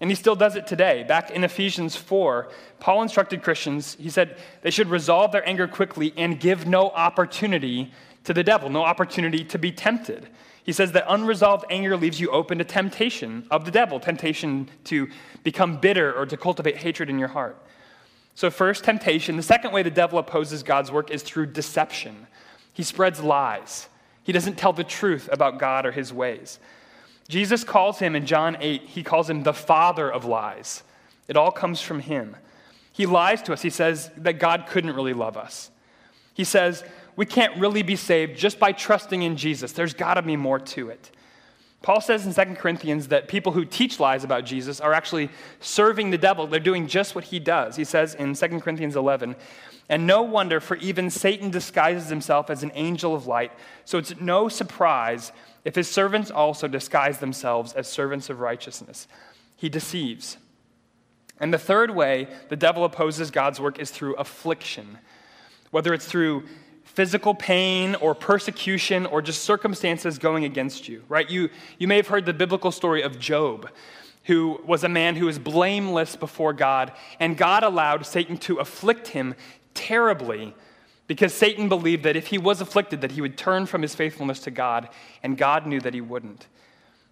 And 0.00 0.10
he 0.10 0.14
still 0.14 0.36
does 0.36 0.56
it 0.56 0.66
today. 0.66 1.04
Back 1.06 1.30
in 1.30 1.44
Ephesians 1.44 1.94
4, 1.94 2.48
Paul 2.80 3.02
instructed 3.02 3.42
Christians, 3.42 3.96
he 4.00 4.10
said 4.10 4.38
they 4.62 4.70
should 4.70 4.88
resolve 4.88 5.32
their 5.32 5.46
anger 5.46 5.68
quickly 5.68 6.14
and 6.16 6.40
give 6.40 6.66
no 6.66 6.90
opportunity 6.90 7.92
to 8.24 8.32
the 8.32 8.44
devil, 8.44 8.70
no 8.70 8.82
opportunity 8.82 9.44
to 9.44 9.58
be 9.58 9.72
tempted. 9.72 10.28
He 10.62 10.72
says 10.72 10.92
that 10.92 11.04
unresolved 11.08 11.64
anger 11.68 11.96
leaves 11.96 12.20
you 12.20 12.30
open 12.30 12.58
to 12.58 12.64
temptation 12.64 13.46
of 13.50 13.64
the 13.64 13.72
devil, 13.72 13.98
temptation 13.98 14.68
to 14.84 15.08
become 15.42 15.78
bitter 15.78 16.12
or 16.12 16.26
to 16.26 16.36
cultivate 16.36 16.76
hatred 16.76 17.10
in 17.10 17.18
your 17.18 17.28
heart. 17.28 17.56
So, 18.34 18.50
first, 18.50 18.84
temptation. 18.84 19.36
The 19.36 19.42
second 19.42 19.72
way 19.72 19.82
the 19.82 19.90
devil 19.90 20.18
opposes 20.18 20.62
God's 20.62 20.90
work 20.90 21.10
is 21.10 21.22
through 21.22 21.46
deception. 21.46 22.28
He 22.72 22.82
spreads 22.82 23.20
lies. 23.20 23.88
He 24.22 24.32
doesn't 24.32 24.56
tell 24.56 24.72
the 24.72 24.84
truth 24.84 25.28
about 25.30 25.58
God 25.58 25.84
or 25.84 25.92
his 25.92 26.12
ways. 26.12 26.58
Jesus 27.28 27.64
calls 27.64 27.98
him 27.98 28.14
in 28.14 28.26
John 28.26 28.56
8, 28.60 28.82
he 28.82 29.02
calls 29.02 29.28
him 29.28 29.42
the 29.42 29.52
father 29.52 30.10
of 30.10 30.24
lies. 30.24 30.82
It 31.28 31.36
all 31.36 31.50
comes 31.50 31.80
from 31.80 32.00
him. 32.00 32.36
He 32.92 33.06
lies 33.06 33.42
to 33.42 33.52
us. 33.52 33.62
He 33.62 33.70
says 33.70 34.10
that 34.18 34.34
God 34.34 34.66
couldn't 34.68 34.94
really 34.94 35.14
love 35.14 35.36
us. 35.36 35.70
He 36.34 36.44
says, 36.44 36.84
we 37.16 37.26
can't 37.26 37.58
really 37.58 37.82
be 37.82 37.96
saved 37.96 38.38
just 38.38 38.58
by 38.58 38.72
trusting 38.72 39.22
in 39.22 39.36
Jesus. 39.36 39.72
There's 39.72 39.94
got 39.94 40.14
to 40.14 40.22
be 40.22 40.36
more 40.36 40.58
to 40.58 40.90
it. 40.90 41.10
Paul 41.82 42.00
says 42.00 42.26
in 42.26 42.32
2 42.32 42.54
Corinthians 42.54 43.08
that 43.08 43.28
people 43.28 43.52
who 43.52 43.64
teach 43.64 43.98
lies 43.98 44.24
about 44.24 44.44
Jesus 44.44 44.80
are 44.80 44.92
actually 44.92 45.30
serving 45.60 46.10
the 46.10 46.18
devil. 46.18 46.46
They're 46.46 46.60
doing 46.60 46.86
just 46.86 47.14
what 47.14 47.24
he 47.24 47.40
does. 47.40 47.76
He 47.76 47.84
says 47.84 48.14
in 48.14 48.34
2 48.34 48.60
Corinthians 48.60 48.94
11, 48.94 49.34
and 49.92 50.06
no 50.06 50.22
wonder, 50.22 50.58
for 50.58 50.76
even 50.76 51.10
Satan 51.10 51.50
disguises 51.50 52.08
himself 52.08 52.48
as 52.48 52.62
an 52.62 52.72
angel 52.74 53.14
of 53.14 53.26
light. 53.26 53.52
So 53.84 53.98
it's 53.98 54.18
no 54.18 54.48
surprise 54.48 55.32
if 55.66 55.74
his 55.74 55.86
servants 55.86 56.30
also 56.30 56.66
disguise 56.66 57.18
themselves 57.18 57.74
as 57.74 57.88
servants 57.88 58.30
of 58.30 58.40
righteousness. 58.40 59.06
He 59.54 59.68
deceives. 59.68 60.38
And 61.38 61.52
the 61.52 61.58
third 61.58 61.90
way 61.90 62.28
the 62.48 62.56
devil 62.56 62.86
opposes 62.86 63.30
God's 63.30 63.60
work 63.60 63.78
is 63.78 63.90
through 63.90 64.14
affliction, 64.14 64.96
whether 65.72 65.92
it's 65.92 66.06
through 66.06 66.44
physical 66.84 67.34
pain 67.34 67.94
or 67.96 68.14
persecution 68.14 69.04
or 69.04 69.20
just 69.20 69.44
circumstances 69.44 70.18
going 70.18 70.46
against 70.46 70.88
you, 70.88 71.02
right? 71.06 71.28
You, 71.28 71.50
you 71.76 71.86
may 71.86 71.96
have 71.96 72.08
heard 72.08 72.24
the 72.24 72.32
biblical 72.32 72.72
story 72.72 73.02
of 73.02 73.18
Job, 73.18 73.68
who 74.24 74.58
was 74.64 74.84
a 74.84 74.88
man 74.88 75.16
who 75.16 75.26
was 75.26 75.38
blameless 75.38 76.16
before 76.16 76.54
God, 76.54 76.92
and 77.20 77.36
God 77.36 77.62
allowed 77.62 78.06
Satan 78.06 78.38
to 78.38 78.56
afflict 78.56 79.08
him 79.08 79.34
terribly 79.74 80.54
because 81.06 81.34
Satan 81.34 81.68
believed 81.68 82.04
that 82.04 82.16
if 82.16 82.28
he 82.28 82.38
was 82.38 82.60
afflicted 82.60 83.00
that 83.00 83.12
he 83.12 83.20
would 83.20 83.36
turn 83.36 83.66
from 83.66 83.82
his 83.82 83.94
faithfulness 83.94 84.40
to 84.40 84.50
God, 84.50 84.88
and 85.22 85.36
God 85.36 85.66
knew 85.66 85.80
that 85.80 85.94
he 85.94 86.00
wouldn't. 86.00 86.46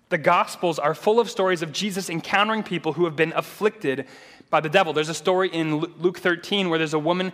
The 0.09 0.19
Gospels 0.19 0.79
are 0.79 0.95
full 0.95 1.21
of 1.21 1.31
stories 1.31 1.63
of 1.63 1.73
Jesus 1.73 2.11
encountering 2.11 2.63
people 2.63 2.95
who 2.95 3.05
have 3.05 3.17
been 3.17 3.33
afflicted 3.35 4.07
by 4.49 4.61
the 4.61 4.69
devil. 4.69 4.93
There's 4.93 5.09
a 5.09 5.15
story 5.15 5.49
in 5.49 5.77
Luke 5.79 6.19
13 6.19 6.69
where 6.69 6.79
there's 6.79 6.95
a 6.95 6.99
woman 6.99 7.33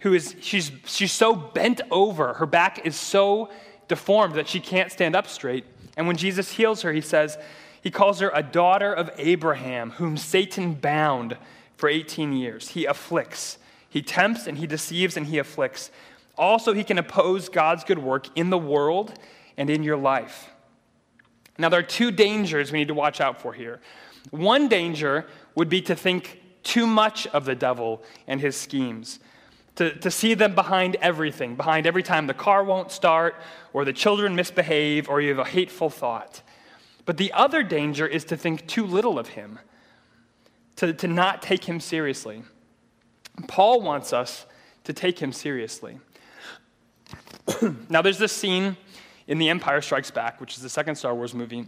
who 0.00 0.14
is, 0.14 0.34
she's, 0.40 0.70
she's 0.86 1.12
so 1.12 1.34
bent 1.34 1.80
over, 1.90 2.34
her 2.34 2.46
back 2.46 2.86
is 2.86 2.96
so 2.96 3.50
deformed 3.88 4.34
that 4.34 4.48
she 4.48 4.60
can't 4.60 4.92
stand 4.92 5.14
up 5.14 5.26
straight. 5.26 5.64
And 5.96 6.06
when 6.06 6.16
Jesus 6.16 6.52
heals 6.52 6.82
her, 6.82 6.92
he 6.92 7.00
says, 7.00 7.38
he 7.82 7.90
calls 7.90 8.20
her 8.20 8.30
a 8.34 8.42
daughter 8.42 8.92
of 8.92 9.10
Abraham, 9.18 9.90
whom 9.90 10.16
Satan 10.16 10.74
bound 10.74 11.36
for 11.76 11.88
18 11.88 12.32
years. 12.32 12.70
He 12.70 12.86
afflicts, 12.86 13.58
he 13.94 14.02
tempts, 14.02 14.48
and 14.48 14.58
he 14.58 14.66
deceives, 14.66 15.16
and 15.16 15.24
he 15.24 15.38
afflicts. 15.38 15.92
Also, 16.36 16.74
he 16.74 16.82
can 16.82 16.98
oppose 16.98 17.48
God's 17.48 17.84
good 17.84 18.00
work 18.00 18.26
in 18.36 18.50
the 18.50 18.58
world 18.58 19.16
and 19.56 19.70
in 19.70 19.84
your 19.84 19.96
life. 19.96 20.50
Now, 21.58 21.68
there 21.68 21.78
are 21.78 21.84
two 21.84 22.10
dangers 22.10 22.72
we 22.72 22.80
need 22.80 22.88
to 22.88 22.94
watch 22.94 23.20
out 23.20 23.40
for 23.40 23.52
here. 23.52 23.80
One 24.32 24.66
danger 24.66 25.28
would 25.54 25.68
be 25.68 25.80
to 25.82 25.94
think 25.94 26.42
too 26.64 26.88
much 26.88 27.28
of 27.28 27.44
the 27.44 27.54
devil 27.54 28.02
and 28.26 28.40
his 28.40 28.56
schemes, 28.56 29.20
to, 29.76 29.96
to 30.00 30.10
see 30.10 30.34
them 30.34 30.56
behind 30.56 30.96
everything, 30.96 31.54
behind 31.54 31.86
every 31.86 32.02
time 32.02 32.26
the 32.26 32.34
car 32.34 32.64
won't 32.64 32.90
start, 32.90 33.36
or 33.72 33.84
the 33.84 33.92
children 33.92 34.34
misbehave, 34.34 35.08
or 35.08 35.20
you 35.20 35.28
have 35.28 35.38
a 35.38 35.48
hateful 35.48 35.88
thought. 35.88 36.42
But 37.04 37.16
the 37.16 37.32
other 37.32 37.62
danger 37.62 38.08
is 38.08 38.24
to 38.24 38.36
think 38.36 38.66
too 38.66 38.86
little 38.86 39.20
of 39.20 39.28
him, 39.28 39.60
to, 40.74 40.92
to 40.94 41.06
not 41.06 41.42
take 41.42 41.66
him 41.66 41.78
seriously. 41.78 42.42
Paul 43.48 43.80
wants 43.80 44.12
us 44.12 44.46
to 44.84 44.92
take 44.92 45.18
him 45.18 45.32
seriously. 45.32 45.98
now, 47.88 48.02
there's 48.02 48.18
this 48.18 48.32
scene 48.32 48.76
in 49.26 49.38
The 49.38 49.48
Empire 49.48 49.80
Strikes 49.80 50.10
Back, 50.10 50.40
which 50.40 50.56
is 50.56 50.62
the 50.62 50.68
second 50.68 50.96
Star 50.96 51.14
Wars 51.14 51.34
movie. 51.34 51.66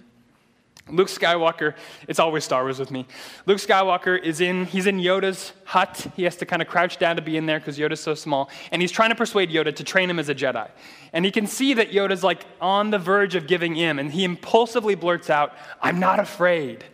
Luke 0.88 1.08
Skywalker, 1.08 1.74
it's 2.06 2.20
always 2.20 2.44
Star 2.44 2.62
Wars 2.62 2.78
with 2.78 2.92
me. 2.92 3.06
Luke 3.44 3.58
Skywalker 3.58 4.22
is 4.22 4.40
in, 4.40 4.66
he's 4.66 4.86
in 4.86 4.98
Yoda's 4.98 5.52
hut. 5.64 6.06
He 6.14 6.22
has 6.22 6.36
to 6.36 6.46
kind 6.46 6.62
of 6.62 6.68
crouch 6.68 6.98
down 6.98 7.16
to 7.16 7.22
be 7.22 7.36
in 7.36 7.46
there 7.46 7.58
because 7.58 7.76
Yoda's 7.76 7.98
so 7.98 8.14
small. 8.14 8.50
And 8.70 8.80
he's 8.80 8.92
trying 8.92 9.08
to 9.08 9.16
persuade 9.16 9.50
Yoda 9.50 9.74
to 9.74 9.82
train 9.82 10.08
him 10.08 10.20
as 10.20 10.28
a 10.28 10.34
Jedi. 10.34 10.70
And 11.12 11.24
he 11.24 11.32
can 11.32 11.48
see 11.48 11.74
that 11.74 11.90
Yoda's 11.90 12.22
like 12.22 12.46
on 12.60 12.90
the 12.90 13.00
verge 13.00 13.34
of 13.34 13.48
giving 13.48 13.74
in. 13.74 13.98
And 13.98 14.12
he 14.12 14.22
impulsively 14.22 14.94
blurts 14.94 15.28
out, 15.28 15.54
I'm 15.82 15.98
not 15.98 16.20
afraid. 16.20 16.84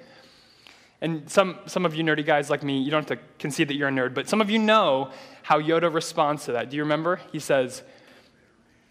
And 1.02 1.28
some, 1.28 1.58
some 1.66 1.84
of 1.84 1.96
you 1.96 2.04
nerdy 2.04 2.24
guys 2.24 2.48
like 2.48 2.62
me, 2.62 2.80
you 2.80 2.92
don't 2.92 3.08
have 3.08 3.18
to 3.18 3.24
concede 3.40 3.66
that 3.68 3.74
you're 3.74 3.88
a 3.88 3.92
nerd, 3.92 4.14
but 4.14 4.28
some 4.28 4.40
of 4.40 4.48
you 4.48 4.58
know 4.60 5.10
how 5.42 5.60
Yoda 5.60 5.92
responds 5.92 6.44
to 6.44 6.52
that. 6.52 6.70
Do 6.70 6.76
you 6.76 6.84
remember? 6.84 7.20
He 7.32 7.40
says, 7.40 7.82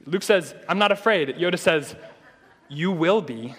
Luke 0.06 0.22
says, 0.22 0.54
I'm 0.68 0.78
not 0.78 0.92
afraid. 0.92 1.30
Yoda 1.30 1.58
says, 1.58 1.96
You 2.68 2.92
will 2.92 3.22
be. 3.22 3.56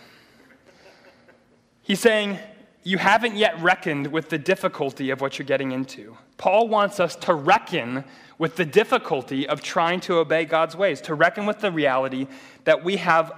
He's 1.81 1.99
saying, 1.99 2.39
You 2.85 2.99
haven't 2.99 3.37
yet 3.37 3.59
reckoned 3.63 4.09
with 4.09 4.29
the 4.29 4.37
difficulty 4.37 5.09
of 5.09 5.23
what 5.23 5.39
you're 5.39 5.47
getting 5.47 5.73
into. 5.73 6.19
Paul 6.37 6.69
wants 6.69 7.01
us 7.01 7.17
to 7.17 7.33
reckon 7.33 8.05
with 8.37 8.57
the 8.57 8.67
difficulty 8.67 9.49
of 9.49 9.63
trying 9.63 10.01
to 10.01 10.19
obey 10.19 10.45
God's 10.45 10.77
ways, 10.77 11.01
to 11.03 11.15
reckon 11.15 11.47
with 11.47 11.61
the 11.61 11.73
reality 11.73 12.27
that 12.65 12.85
we 12.85 12.97
have 12.97 13.33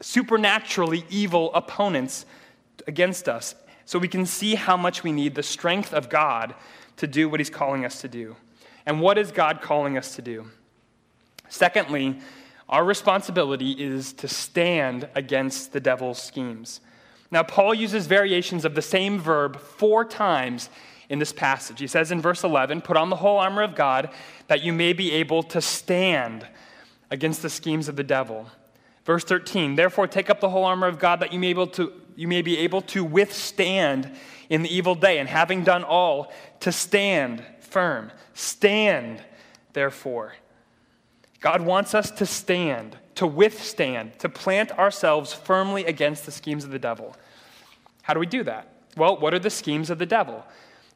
supernaturally 0.00 1.04
evil 1.10 1.54
opponents 1.54 2.26
against 2.88 3.28
us, 3.28 3.54
so 3.88 3.98
we 3.98 4.06
can 4.06 4.26
see 4.26 4.54
how 4.54 4.76
much 4.76 5.02
we 5.02 5.12
need 5.12 5.34
the 5.34 5.42
strength 5.42 5.94
of 5.94 6.10
God 6.10 6.54
to 6.98 7.06
do 7.06 7.26
what 7.26 7.40
He's 7.40 7.48
calling 7.48 7.86
us 7.86 8.02
to 8.02 8.08
do. 8.08 8.36
And 8.84 9.00
what 9.00 9.16
is 9.16 9.32
God 9.32 9.62
calling 9.62 9.96
us 9.96 10.14
to 10.16 10.20
do? 10.20 10.48
Secondly, 11.48 12.18
our 12.68 12.84
responsibility 12.84 13.70
is 13.70 14.12
to 14.12 14.28
stand 14.28 15.08
against 15.14 15.72
the 15.72 15.80
devil's 15.80 16.22
schemes. 16.22 16.82
Now, 17.30 17.42
Paul 17.42 17.72
uses 17.72 18.06
variations 18.06 18.66
of 18.66 18.74
the 18.74 18.82
same 18.82 19.18
verb 19.18 19.58
four 19.58 20.04
times 20.04 20.68
in 21.08 21.18
this 21.18 21.32
passage. 21.32 21.80
He 21.80 21.86
says 21.86 22.12
in 22.12 22.20
verse 22.20 22.44
11, 22.44 22.82
Put 22.82 22.98
on 22.98 23.08
the 23.08 23.16
whole 23.16 23.38
armor 23.38 23.62
of 23.62 23.74
God 23.74 24.10
that 24.48 24.62
you 24.62 24.74
may 24.74 24.92
be 24.92 25.12
able 25.12 25.42
to 25.44 25.62
stand 25.62 26.46
against 27.10 27.40
the 27.40 27.48
schemes 27.48 27.88
of 27.88 27.96
the 27.96 28.04
devil. 28.04 28.50
Verse 29.06 29.24
13, 29.24 29.76
Therefore, 29.76 30.06
take 30.06 30.28
up 30.28 30.40
the 30.40 30.50
whole 30.50 30.66
armor 30.66 30.88
of 30.88 30.98
God 30.98 31.20
that 31.20 31.32
you 31.32 31.38
may, 31.38 31.46
be 31.46 31.50
able 31.62 31.68
to, 31.68 31.90
you 32.18 32.26
may 32.26 32.42
be 32.42 32.58
able 32.58 32.82
to 32.82 33.04
withstand 33.04 34.10
in 34.48 34.62
the 34.62 34.74
evil 34.74 34.96
day, 34.96 35.18
and 35.18 35.28
having 35.28 35.62
done 35.62 35.84
all, 35.84 36.32
to 36.58 36.72
stand 36.72 37.44
firm. 37.60 38.10
Stand, 38.34 39.22
therefore. 39.72 40.34
God 41.38 41.60
wants 41.60 41.94
us 41.94 42.10
to 42.10 42.26
stand, 42.26 42.96
to 43.14 43.24
withstand, 43.24 44.18
to 44.18 44.28
plant 44.28 44.72
ourselves 44.72 45.32
firmly 45.32 45.84
against 45.84 46.26
the 46.26 46.32
schemes 46.32 46.64
of 46.64 46.72
the 46.72 46.78
devil. 46.80 47.14
How 48.02 48.14
do 48.14 48.20
we 48.20 48.26
do 48.26 48.42
that? 48.42 48.66
Well, 48.96 49.16
what 49.16 49.32
are 49.32 49.38
the 49.38 49.48
schemes 49.48 49.88
of 49.88 50.00
the 50.00 50.06
devil? 50.06 50.44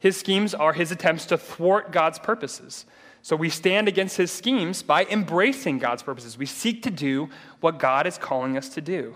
His 0.01 0.17
schemes 0.17 0.53
are 0.53 0.73
his 0.73 0.91
attempts 0.91 1.25
to 1.27 1.37
thwart 1.37 1.93
God's 1.93 2.19
purposes. 2.19 2.85
So 3.21 3.37
we 3.37 3.49
stand 3.49 3.87
against 3.87 4.17
his 4.17 4.29
schemes 4.29 4.83
by 4.83 5.05
embracing 5.05 5.79
God's 5.79 6.03
purposes. 6.03 6.37
We 6.37 6.47
seek 6.47 6.83
to 6.83 6.91
do 6.91 7.29
what 7.61 7.79
God 7.79 8.07
is 8.07 8.17
calling 8.17 8.57
us 8.57 8.67
to 8.69 8.81
do. 8.81 9.15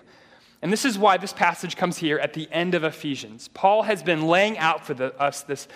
And 0.62 0.72
this 0.72 0.86
is 0.86 0.98
why 0.98 1.18
this 1.18 1.34
passage 1.34 1.76
comes 1.76 1.98
here 1.98 2.18
at 2.18 2.34
the 2.34 2.48
end 2.52 2.74
of 2.74 2.84
Ephesians. 2.84 3.48
Paul 3.50 3.84
has 3.84 4.02
been 4.02 4.28
laying 4.28 4.58
out 4.58 4.86
for 4.86 4.94
the, 4.94 5.16
us 5.22 5.44
this 5.44 5.68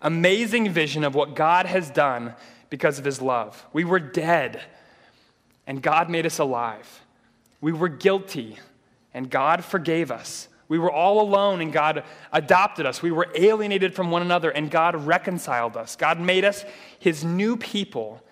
amazing 0.00 0.70
vision 0.70 1.02
of 1.04 1.14
what 1.14 1.34
God 1.34 1.66
has 1.66 1.90
done 1.90 2.34
because 2.70 2.98
of 2.98 3.04
his 3.04 3.20
love. 3.20 3.66
We 3.72 3.84
were 3.84 3.98
dead 3.98 4.62
and 5.68 5.82
God 5.82 6.08
made 6.08 6.24
us 6.24 6.38
alive. 6.38 7.02
We 7.60 7.72
were 7.72 7.88
guilty, 7.88 8.58
and 9.12 9.30
God 9.30 9.62
forgave 9.62 10.10
us. 10.10 10.48
We 10.66 10.78
were 10.78 10.90
all 10.90 11.20
alone, 11.20 11.60
and 11.60 11.72
God 11.72 12.04
adopted 12.32 12.86
us. 12.86 13.02
We 13.02 13.10
were 13.10 13.28
alienated 13.34 13.94
from 13.94 14.10
one 14.10 14.22
another, 14.22 14.50
and 14.50 14.70
God 14.70 14.96
reconciled 14.96 15.76
us. 15.76 15.94
God 15.94 16.18
made 16.18 16.44
us 16.44 16.64
his 16.98 17.22
new 17.22 17.58
people, 17.58 18.22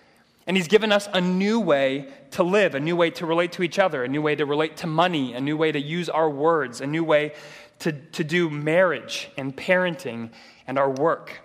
and 0.47 0.55
he's 0.55 0.69
given 0.69 0.93
us 0.93 1.09
a 1.13 1.19
new 1.19 1.59
way 1.59 2.07
to 2.31 2.41
live, 2.41 2.73
a 2.73 2.79
new 2.79 2.95
way 2.95 3.09
to 3.11 3.25
relate 3.25 3.51
to 3.53 3.63
each 3.63 3.77
other, 3.77 4.05
a 4.05 4.07
new 4.07 4.21
way 4.21 4.33
to 4.33 4.45
relate 4.45 4.77
to 4.77 4.87
money, 4.87 5.33
a 5.33 5.41
new 5.41 5.57
way 5.57 5.73
to 5.73 5.79
use 5.79 6.07
our 6.07 6.29
words, 6.29 6.79
a 6.79 6.87
new 6.87 7.03
way 7.03 7.33
to, 7.79 7.91
to 7.91 8.23
do 8.23 8.49
marriage 8.49 9.29
and 9.37 9.55
parenting 9.55 10.31
and 10.65 10.79
our 10.79 10.89
work. 10.89 11.41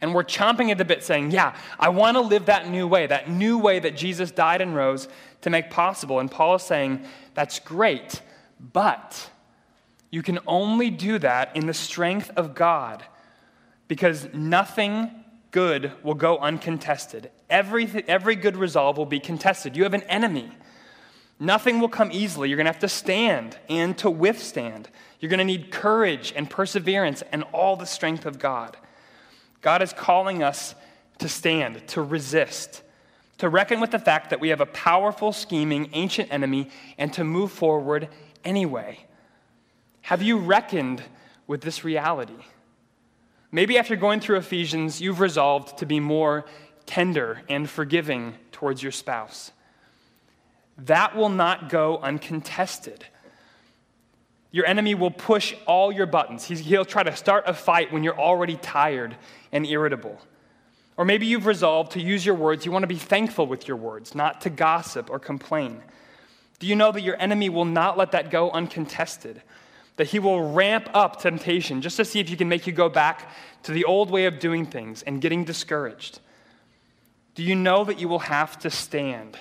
And 0.00 0.14
we're 0.14 0.24
chomping 0.24 0.70
at 0.70 0.78
the 0.78 0.84
bit 0.84 1.04
saying, 1.04 1.30
Yeah, 1.30 1.56
I 1.78 1.90
want 1.90 2.16
to 2.16 2.20
live 2.22 2.46
that 2.46 2.68
new 2.68 2.88
way, 2.88 3.06
that 3.06 3.28
new 3.28 3.58
way 3.58 3.78
that 3.78 3.96
Jesus 3.96 4.30
died 4.30 4.60
and 4.60 4.74
rose 4.74 5.08
to 5.42 5.50
make 5.50 5.70
possible. 5.70 6.20
And 6.20 6.30
Paul 6.30 6.56
is 6.56 6.62
saying, 6.62 7.04
That's 7.34 7.58
great, 7.58 8.22
but 8.60 9.30
you 10.10 10.22
can 10.22 10.38
only 10.46 10.90
do 10.90 11.18
that 11.18 11.54
in 11.54 11.66
the 11.66 11.74
strength 11.74 12.30
of 12.36 12.54
God 12.54 13.04
because 13.88 14.28
nothing 14.32 15.10
good 15.50 15.92
will 16.02 16.14
go 16.14 16.38
uncontested. 16.38 17.30
Every, 17.50 17.86
every 18.08 18.36
good 18.36 18.56
resolve 18.56 18.96
will 18.96 19.06
be 19.06 19.20
contested. 19.20 19.76
You 19.76 19.82
have 19.82 19.94
an 19.94 20.02
enemy. 20.04 20.50
Nothing 21.38 21.80
will 21.80 21.88
come 21.88 22.10
easily. 22.12 22.48
You're 22.48 22.56
going 22.56 22.66
to 22.66 22.72
have 22.72 22.80
to 22.80 22.88
stand 22.88 23.58
and 23.68 23.96
to 23.98 24.08
withstand. 24.08 24.88
You're 25.20 25.30
going 25.30 25.38
to 25.38 25.44
need 25.44 25.70
courage 25.70 26.32
and 26.34 26.48
perseverance 26.48 27.22
and 27.32 27.42
all 27.52 27.76
the 27.76 27.86
strength 27.86 28.24
of 28.24 28.38
God. 28.38 28.76
God 29.60 29.82
is 29.82 29.92
calling 29.92 30.42
us 30.42 30.74
to 31.18 31.28
stand, 31.28 31.86
to 31.88 32.02
resist, 32.02 32.82
to 33.38 33.48
reckon 33.48 33.80
with 33.80 33.90
the 33.90 33.98
fact 33.98 34.30
that 34.30 34.40
we 34.40 34.50
have 34.50 34.60
a 34.60 34.66
powerful, 34.66 35.32
scheming, 35.32 35.90
ancient 35.92 36.32
enemy, 36.32 36.70
and 36.98 37.12
to 37.14 37.24
move 37.24 37.50
forward 37.50 38.08
anyway. 38.44 38.98
Have 40.02 40.22
you 40.22 40.38
reckoned 40.38 41.02
with 41.46 41.62
this 41.62 41.82
reality? 41.82 42.44
Maybe 43.50 43.78
after 43.78 43.96
going 43.96 44.20
through 44.20 44.36
Ephesians, 44.36 45.00
you've 45.00 45.20
resolved 45.20 45.78
to 45.78 45.86
be 45.86 46.00
more 46.00 46.44
tender 46.86 47.42
and 47.48 47.68
forgiving 47.68 48.34
towards 48.52 48.82
your 48.82 48.92
spouse. 48.92 49.52
that 50.76 51.16
will 51.16 51.28
not 51.28 51.68
go 51.68 51.98
uncontested. 51.98 53.04
Your 54.50 54.66
enemy 54.66 54.94
will 54.94 55.10
push 55.10 55.54
all 55.66 55.92
your 55.92 56.06
buttons. 56.06 56.44
He'll 56.44 56.84
try 56.84 57.02
to 57.02 57.14
start 57.16 57.44
a 57.46 57.54
fight 57.54 57.92
when 57.92 58.04
you're 58.04 58.18
already 58.18 58.56
tired 58.56 59.16
and 59.52 59.66
irritable. 59.66 60.20
Or 60.96 61.04
maybe 61.04 61.26
you've 61.26 61.46
resolved 61.46 61.92
to 61.92 62.00
use 62.00 62.24
your 62.24 62.36
words. 62.36 62.64
You 62.64 62.72
want 62.72 62.84
to 62.84 62.88
be 62.88 62.96
thankful 62.96 63.46
with 63.46 63.66
your 63.66 63.76
words, 63.76 64.14
not 64.14 64.40
to 64.42 64.50
gossip 64.50 65.10
or 65.10 65.18
complain. 65.18 65.82
Do 66.60 66.68
you 66.68 66.76
know 66.76 66.92
that 66.92 67.02
your 67.02 67.20
enemy 67.20 67.48
will 67.48 67.64
not 67.64 67.98
let 67.98 68.12
that 68.12 68.30
go 68.30 68.50
uncontested? 68.50 69.42
That 69.96 70.08
he 70.08 70.20
will 70.20 70.52
ramp 70.52 70.88
up 70.94 71.20
temptation 71.20 71.82
just 71.82 71.96
to 71.96 72.04
see 72.04 72.20
if 72.20 72.28
he 72.28 72.36
can 72.36 72.48
make 72.48 72.66
you 72.66 72.72
go 72.72 72.88
back 72.88 73.30
to 73.64 73.72
the 73.72 73.84
old 73.84 74.10
way 74.10 74.26
of 74.26 74.38
doing 74.38 74.66
things 74.66 75.02
and 75.02 75.20
getting 75.20 75.44
discouraged? 75.44 76.20
Do 77.34 77.42
you 77.42 77.54
know 77.54 77.84
that 77.84 77.98
you 77.98 78.08
will 78.08 78.20
have 78.20 78.58
to 78.60 78.70
stand? 78.70 79.36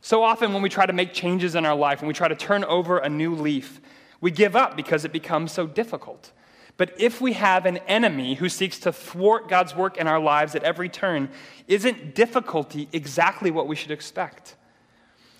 So 0.00 0.24
often, 0.24 0.52
when 0.52 0.62
we 0.62 0.68
try 0.68 0.86
to 0.86 0.92
make 0.92 1.12
changes 1.12 1.54
in 1.54 1.64
our 1.64 1.76
life, 1.76 2.00
when 2.00 2.08
we 2.08 2.14
try 2.14 2.28
to 2.28 2.34
turn 2.34 2.64
over 2.64 2.98
a 2.98 3.08
new 3.08 3.34
leaf, 3.34 3.80
we 4.20 4.30
give 4.30 4.56
up 4.56 4.76
because 4.76 5.04
it 5.04 5.12
becomes 5.12 5.52
so 5.52 5.66
difficult. 5.66 6.32
But 6.76 6.92
if 6.98 7.20
we 7.20 7.34
have 7.34 7.66
an 7.66 7.78
enemy 7.86 8.34
who 8.34 8.48
seeks 8.48 8.78
to 8.80 8.92
thwart 8.92 9.48
God's 9.48 9.76
work 9.76 9.96
in 9.96 10.08
our 10.08 10.18
lives 10.18 10.54
at 10.54 10.64
every 10.64 10.88
turn, 10.88 11.28
isn't 11.68 12.14
difficulty 12.14 12.88
exactly 12.92 13.50
what 13.50 13.68
we 13.68 13.76
should 13.76 13.90
expect? 13.92 14.56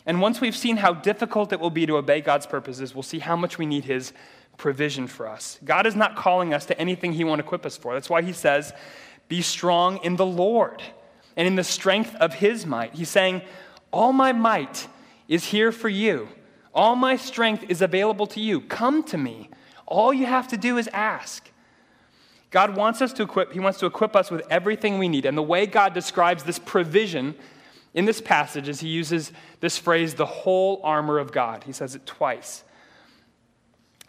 And 0.07 0.21
once 0.21 0.41
we've 0.41 0.57
seen 0.57 0.77
how 0.77 0.93
difficult 0.93 1.53
it 1.53 1.61
will 1.61 1.71
be 1.71 1.87
to 1.87 1.97
obey 1.97 2.21
God's 2.21 2.47
purposes, 2.47 2.95
we'll 2.95 3.03
see 3.03 3.19
how 3.19 3.35
much 3.35 3.59
we 3.59 3.67
need 3.67 3.85
His 3.85 4.13
provision 4.57 5.07
for 5.09 5.27
us. 5.27 5.59
God 5.65 5.87
is 5.87 5.97
not 5.97 6.17
calling 6.17 6.55
us 6.55 6.67
to 6.67 6.79
anything 6.79 7.13
He 7.13 7.25
won't 7.25 7.41
equip 7.41 7.67
us 7.67 7.77
for. 7.77 7.95
That's 7.95 8.11
why 8.11 8.23
He 8.23 8.33
says, 8.33 8.73
Be 9.29 9.43
strong 9.43 9.99
in 10.05 10.17
the 10.17 10.27
Lord 10.27 10.83
and 11.37 11.47
in 11.47 11.57
the 11.57 11.65
strength 11.65 12.15
of 12.17 12.35
His 12.35 12.67
might. 12.67 12.95
He's 12.95 13.09
saying, 13.09 13.43
All 13.93 14.13
my 14.13 14.33
might 14.33 14.89
is 15.29 15.47
here 15.47 15.73
for 15.73 15.89
you, 15.89 16.29
all 16.75 16.97
my 16.97 17.17
strength 17.17 17.65
is 17.69 17.83
available 17.83 18.27
to 18.29 18.41
you. 18.41 18.61
Come 18.61 19.03
to 19.05 19.19
me. 19.19 19.51
All 19.87 20.15
you 20.15 20.27
have 20.27 20.49
to 20.49 20.57
do 20.57 20.79
is 20.79 20.89
ask. 20.89 21.51
God 22.51 22.77
wants 22.77 23.01
us 23.01 23.13
to 23.15 23.23
equip, 23.23 23.53
He 23.53 23.61
wants 23.61 23.79
to 23.81 23.87
equip 23.87 24.15
us 24.15 24.31
with 24.31 24.43
everything 24.51 24.99
we 24.99 25.09
need. 25.09 25.27
And 25.27 25.37
the 25.37 25.43
way 25.43 25.67
God 25.67 25.95
describes 25.95 26.45
this 26.45 26.59
provision 26.59 27.35
in 27.95 28.05
this 28.05 28.21
passage 28.21 28.69
is 28.69 28.81
He 28.81 28.89
uses 28.89 29.33
this 29.61 29.79
phrase, 29.79 30.15
the 30.15 30.27
whole 30.27 30.81
armor 30.85 31.19
of 31.19 31.33
God. 31.33 31.65
He 31.65 31.73
says 31.73 31.95
it 31.95 32.07
twice. 32.07 32.65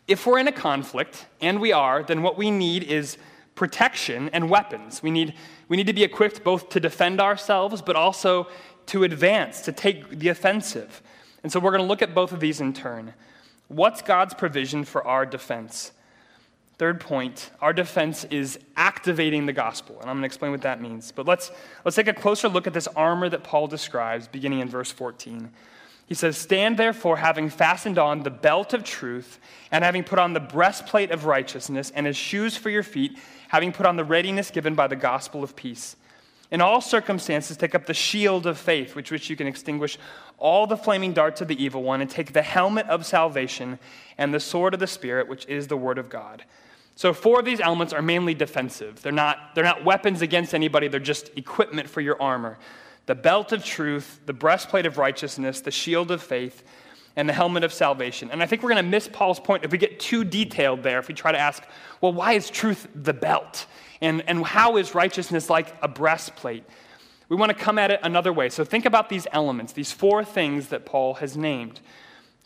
If 0.07 0.25
we're 0.25 0.39
in 0.39 0.47
a 0.49 0.53
conflict, 0.53 1.25
and 1.41 1.61
we 1.61 1.71
are, 1.71 2.03
then 2.03 2.21
what 2.21 2.37
we 2.37 2.51
need 2.51 2.83
is 2.83 3.17
protection 3.55 4.29
and 4.29 4.49
weapons. 4.49 5.03
We 5.03 5.11
need, 5.11 5.33
we 5.67 5.77
need 5.77 5.87
to 5.87 5.93
be 5.93 6.03
equipped 6.03 6.43
both 6.43 6.69
to 6.69 6.79
defend 6.79 7.21
ourselves, 7.21 7.81
but 7.81 7.95
also 7.95 8.47
to 8.87 9.03
advance, 9.03 9.61
to 9.61 9.71
take 9.71 10.19
the 10.19 10.29
offensive. 10.29 11.01
And 11.43 11.51
so 11.51 11.59
we're 11.59 11.71
going 11.71 11.83
to 11.83 11.87
look 11.87 12.01
at 12.01 12.13
both 12.15 12.31
of 12.31 12.39
these 12.39 12.61
in 12.61 12.73
turn. 12.73 13.13
What's 13.67 14.01
God's 14.01 14.33
provision 14.33 14.83
for 14.83 15.05
our 15.05 15.25
defense? 15.25 15.91
Third 16.77 16.99
point, 16.99 17.51
our 17.61 17.71
defense 17.71 18.23
is 18.25 18.59
activating 18.75 19.45
the 19.45 19.53
gospel. 19.53 19.99
And 20.01 20.09
I'm 20.09 20.15
going 20.15 20.23
to 20.23 20.25
explain 20.25 20.51
what 20.51 20.61
that 20.63 20.81
means. 20.81 21.11
But 21.11 21.27
let's, 21.27 21.51
let's 21.85 21.95
take 21.95 22.07
a 22.07 22.13
closer 22.13 22.49
look 22.49 22.65
at 22.65 22.73
this 22.73 22.87
armor 22.87 23.29
that 23.29 23.43
Paul 23.43 23.67
describes, 23.67 24.27
beginning 24.27 24.59
in 24.59 24.69
verse 24.69 24.91
14. 24.91 25.51
He 26.13 26.15
says, 26.15 26.37
Stand 26.37 26.77
therefore, 26.77 27.17
having 27.17 27.49
fastened 27.49 27.97
on 27.97 28.21
the 28.21 28.29
belt 28.29 28.75
of 28.75 28.83
truth, 28.83 29.39
and 29.71 29.83
having 29.83 30.03
put 30.03 30.19
on 30.19 30.33
the 30.33 30.39
breastplate 30.39 31.09
of 31.09 31.25
righteousness, 31.25 31.91
and 31.95 32.05
as 32.05 32.15
shoes 32.15 32.55
for 32.55 32.69
your 32.69 32.83
feet, 32.83 33.17
having 33.47 33.71
put 33.71 33.87
on 33.87 33.95
the 33.95 34.03
readiness 34.03 34.51
given 34.51 34.75
by 34.75 34.85
the 34.85 34.95
gospel 34.95 35.43
of 35.43 35.55
peace. 35.55 35.95
In 36.51 36.61
all 36.61 36.81
circumstances, 36.81 37.57
take 37.57 37.73
up 37.73 37.87
the 37.87 37.95
shield 37.95 38.45
of 38.45 38.59
faith, 38.59 38.95
which 38.95 39.09
which 39.09 39.27
you 39.27 39.35
can 39.35 39.47
extinguish 39.47 39.97
all 40.37 40.67
the 40.67 40.77
flaming 40.77 41.13
darts 41.13 41.41
of 41.41 41.47
the 41.47 41.59
evil 41.63 41.81
one, 41.81 41.99
and 41.99 42.11
take 42.11 42.31
the 42.31 42.43
helmet 42.43 42.87
of 42.89 43.07
salvation 43.07 43.79
and 44.15 44.31
the 44.31 44.39
sword 44.39 44.75
of 44.75 44.79
the 44.79 44.85
Spirit, 44.85 45.27
which 45.27 45.47
is 45.47 45.67
the 45.67 45.77
word 45.77 45.97
of 45.97 46.11
God. 46.11 46.45
So, 46.93 47.11
four 47.11 47.39
of 47.39 47.45
these 47.45 47.59
elements 47.59 47.91
are 47.91 48.03
mainly 48.03 48.35
defensive. 48.35 49.01
They're 49.01 49.11
not, 49.11 49.55
they're 49.55 49.63
not 49.63 49.83
weapons 49.83 50.21
against 50.21 50.53
anybody, 50.53 50.87
they're 50.89 50.99
just 50.99 51.31
equipment 51.35 51.89
for 51.89 52.01
your 52.01 52.21
armor 52.21 52.59
the 53.05 53.15
belt 53.15 53.51
of 53.51 53.63
truth, 53.65 54.19
the 54.25 54.33
breastplate 54.33 54.85
of 54.85 54.97
righteousness, 54.97 55.61
the 55.61 55.71
shield 55.71 56.11
of 56.11 56.21
faith, 56.21 56.63
and 57.15 57.29
the 57.29 57.33
helmet 57.33 57.63
of 57.63 57.73
salvation. 57.73 58.31
And 58.31 58.41
I 58.41 58.45
think 58.45 58.63
we're 58.63 58.71
going 58.71 58.83
to 58.83 58.89
miss 58.89 59.07
Paul's 59.07 59.39
point 59.39 59.63
if 59.63 59.71
we 59.71 59.77
get 59.77 59.99
too 59.99 60.23
detailed 60.23 60.83
there, 60.83 60.99
if 60.99 61.07
we 61.07 61.13
try 61.13 61.31
to 61.31 61.37
ask, 61.37 61.63
well, 62.01 62.13
why 62.13 62.33
is 62.33 62.49
truth 62.49 62.87
the 62.95 63.13
belt? 63.13 63.67
And, 64.01 64.23
and 64.27 64.43
how 64.43 64.77
is 64.77 64.95
righteousness 64.95 65.49
like 65.49 65.75
a 65.81 65.87
breastplate? 65.87 66.63
We 67.29 67.35
want 67.35 67.51
to 67.51 67.57
come 67.57 67.77
at 67.77 67.91
it 67.91 67.99
another 68.03 68.33
way. 68.33 68.49
So 68.49 68.63
think 68.63 68.85
about 68.85 69.09
these 69.09 69.27
elements, 69.31 69.73
these 69.73 69.91
four 69.91 70.23
things 70.23 70.69
that 70.69 70.85
Paul 70.85 71.15
has 71.15 71.37
named 71.37 71.79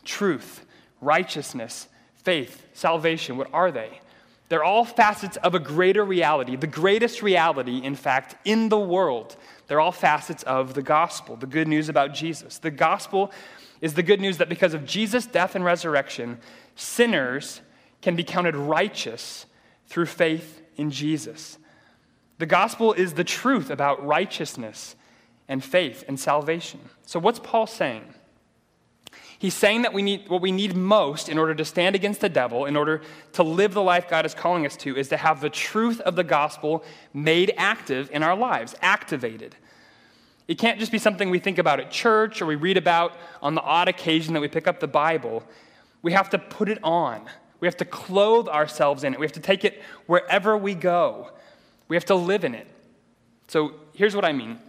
truth, 0.04 0.66
righteousness, 1.02 1.88
faith, 2.16 2.66
salvation. 2.74 3.38
What 3.38 3.50
are 3.54 3.72
they? 3.72 4.02
They're 4.50 4.64
all 4.64 4.86
facets 4.86 5.38
of 5.38 5.56
a 5.56 5.60
greater 5.60 6.06
reality, 6.06 6.56
the 6.56 6.68
greatest 6.68 7.22
reality, 7.22 7.80
in 7.80 7.96
fact, 7.96 8.36
in 8.46 8.70
the 8.70 8.80
world. 8.80 9.36
They're 9.68 9.82
all 9.82 9.92
facets 9.92 10.44
of 10.44 10.74
the 10.74 10.82
gospel, 10.82 11.36
the 11.36 11.46
good 11.46 11.68
news 11.68 11.90
about 11.90 12.14
Jesus. 12.14 12.58
The 12.58 12.72
gospel 12.72 13.32
is 13.82 13.94
the 13.94 14.04
good 14.04 14.22
news 14.22 14.38
that 14.38 14.50
because 14.50 14.74
of 14.74 14.86
Jesus' 14.86 15.26
death 15.26 15.56
and 15.56 15.64
resurrection, 15.64 16.40
sinners 16.76 17.62
can 18.02 18.16
be 18.16 18.24
counted 18.24 18.56
righteous 18.56 19.46
through 19.88 20.06
faith 20.06 20.62
in 20.76 20.92
Jesus. 20.92 21.58
The 22.38 22.46
gospel 22.46 22.94
is 22.94 23.14
the 23.14 23.24
truth 23.24 23.70
about 23.70 24.06
righteousness 24.06 24.96
and 25.48 25.64
faith 25.64 26.04
and 26.08 26.20
salvation. 26.20 26.80
So, 27.06 27.20
what's 27.20 27.40
Paul 27.40 27.68
saying? 27.68 28.14
He's 29.40 29.54
saying 29.54 29.84
that 29.84 29.94
we 29.94 30.02
need, 30.02 30.30
what 30.30 30.42
we 30.42 30.52
need 30.52 30.76
most 30.76 31.30
in 31.30 31.38
order 31.38 31.54
to 31.54 31.64
stand 31.64 31.96
against 31.96 32.22
the 32.22 32.30
devil, 32.30 32.66
in 32.66 32.76
order 32.76 33.02
to 33.34 33.44
live 33.44 33.74
the 33.74 33.84
life 33.84 34.10
God 34.10 34.26
is 34.26 34.34
calling 34.34 34.66
us 34.66 34.76
to, 34.78 34.98
is 34.98 35.10
to 35.10 35.18
have 35.18 35.42
the 35.42 35.50
truth 35.50 36.02
of 36.02 36.16
the 36.16 36.24
gospel 36.24 36.84
made 37.14 37.54
active 37.56 38.10
in 38.12 38.24
our 38.24 38.36
lives, 38.36 38.76
activated. 38.82 39.56
It 40.48 40.58
can't 40.58 40.80
just 40.80 40.92
be 40.92 40.98
something 40.98 41.30
we 41.30 41.40
think 41.40 41.60
about 41.60 41.80
at 41.80 41.92
church 41.92 42.42
or 42.42 42.48
we 42.48 42.56
read 42.56 42.78
about 42.78 43.14
on 43.42 43.54
the 43.54 43.62
odd 43.62 43.88
occasion 43.88 44.34
that 44.34 44.40
we 44.40 44.48
pick 44.48 44.68
up 44.68 44.80
the 44.80 44.88
Bible. 44.88 45.44
We 46.02 46.14
have 46.14 46.30
to 46.32 46.40
put 46.40 46.70
it 46.70 46.80
on. 46.84 47.30
We 47.60 47.68
have 47.68 47.78
to 47.78 47.86
clothe 47.86 48.48
ourselves 48.48 49.04
in 49.04 49.14
it. 49.14 49.20
We 49.20 49.26
have 49.26 49.34
to 49.34 49.40
take 49.40 49.66
it 49.66 49.84
wherever 50.06 50.58
we 50.58 50.74
go. 50.74 51.32
We 51.90 51.96
have 51.96 52.06
to 52.06 52.16
live 52.16 52.44
in 52.44 52.56
it. 52.56 52.68
So 53.48 53.74
here's 53.94 54.16
what 54.16 54.26
I 54.26 54.32
mean 54.32 54.60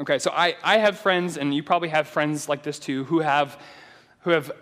Okay, 0.00 0.20
so 0.20 0.30
I, 0.30 0.54
I 0.62 0.78
have 0.78 0.96
friends, 0.96 1.36
and 1.38 1.52
you 1.52 1.64
probably 1.64 1.88
have 1.88 2.06
friends 2.06 2.48
like 2.48 2.62
this 2.62 2.78
too, 2.78 3.02
who 3.04 3.18
have, 3.18 3.60
who 4.20 4.30
have 4.30 4.52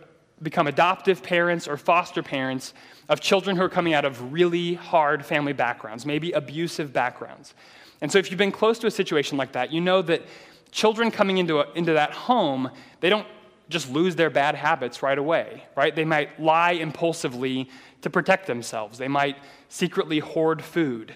become 0.40 0.66
adoptive 0.66 1.22
parents 1.22 1.68
or 1.68 1.76
foster 1.76 2.22
parents 2.22 2.72
of 3.10 3.20
children 3.20 3.54
who 3.54 3.62
are 3.62 3.68
coming 3.68 3.92
out 3.92 4.06
of 4.06 4.32
really 4.32 4.74
hard 4.74 5.26
family 5.26 5.52
backgrounds, 5.52 6.06
maybe 6.06 6.32
abusive 6.32 6.90
backgrounds. 6.90 7.52
And 8.00 8.10
so 8.10 8.18
if 8.18 8.30
you've 8.30 8.38
been 8.38 8.52
close 8.52 8.78
to 8.78 8.86
a 8.86 8.90
situation 8.90 9.36
like 9.36 9.52
that, 9.52 9.72
you 9.72 9.80
know 9.82 10.00
that 10.02 10.22
children 10.70 11.10
coming 11.10 11.36
into, 11.36 11.60
a, 11.60 11.70
into 11.72 11.92
that 11.92 12.12
home, 12.12 12.70
they 13.00 13.10
don't 13.10 13.26
just 13.68 13.90
lose 13.90 14.16
their 14.16 14.30
bad 14.30 14.54
habits 14.54 15.02
right 15.02 15.18
away, 15.18 15.64
right? 15.76 15.94
They 15.94 16.04
might 16.06 16.40
lie 16.40 16.72
impulsively 16.72 17.68
to 18.00 18.08
protect 18.08 18.46
themselves. 18.46 18.96
They 18.96 19.08
might 19.08 19.36
secretly 19.68 20.18
hoard 20.20 20.64
food. 20.64 21.14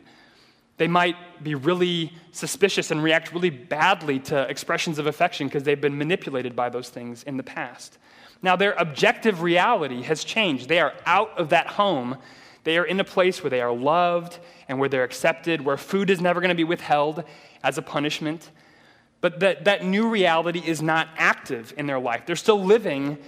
They 0.80 0.88
might 0.88 1.44
be 1.44 1.54
really 1.54 2.10
suspicious 2.32 2.90
and 2.90 3.02
react 3.02 3.34
really 3.34 3.50
badly 3.50 4.18
to 4.20 4.48
expressions 4.48 4.98
of 4.98 5.06
affection 5.06 5.46
because 5.46 5.62
they've 5.62 5.78
been 5.78 5.98
manipulated 5.98 6.56
by 6.56 6.70
those 6.70 6.88
things 6.88 7.22
in 7.24 7.36
the 7.36 7.42
past. 7.42 7.98
Now, 8.40 8.56
their 8.56 8.72
objective 8.72 9.42
reality 9.42 10.00
has 10.04 10.24
changed. 10.24 10.70
They 10.70 10.80
are 10.80 10.94
out 11.04 11.38
of 11.38 11.50
that 11.50 11.66
home. 11.66 12.16
They 12.64 12.78
are 12.78 12.86
in 12.86 12.98
a 12.98 13.04
place 13.04 13.42
where 13.42 13.50
they 13.50 13.60
are 13.60 13.70
loved 13.70 14.38
and 14.68 14.78
where 14.78 14.88
they're 14.88 15.04
accepted, 15.04 15.60
where 15.60 15.76
food 15.76 16.08
is 16.08 16.18
never 16.18 16.40
going 16.40 16.48
to 16.48 16.54
be 16.54 16.64
withheld 16.64 17.24
as 17.62 17.76
a 17.76 17.82
punishment. 17.82 18.50
But 19.20 19.38
that, 19.40 19.66
that 19.66 19.84
new 19.84 20.08
reality 20.08 20.62
is 20.64 20.80
not 20.80 21.08
active 21.18 21.74
in 21.76 21.88
their 21.88 22.00
life. 22.00 22.24
They're 22.24 22.36
still 22.36 22.64
living 22.64 23.18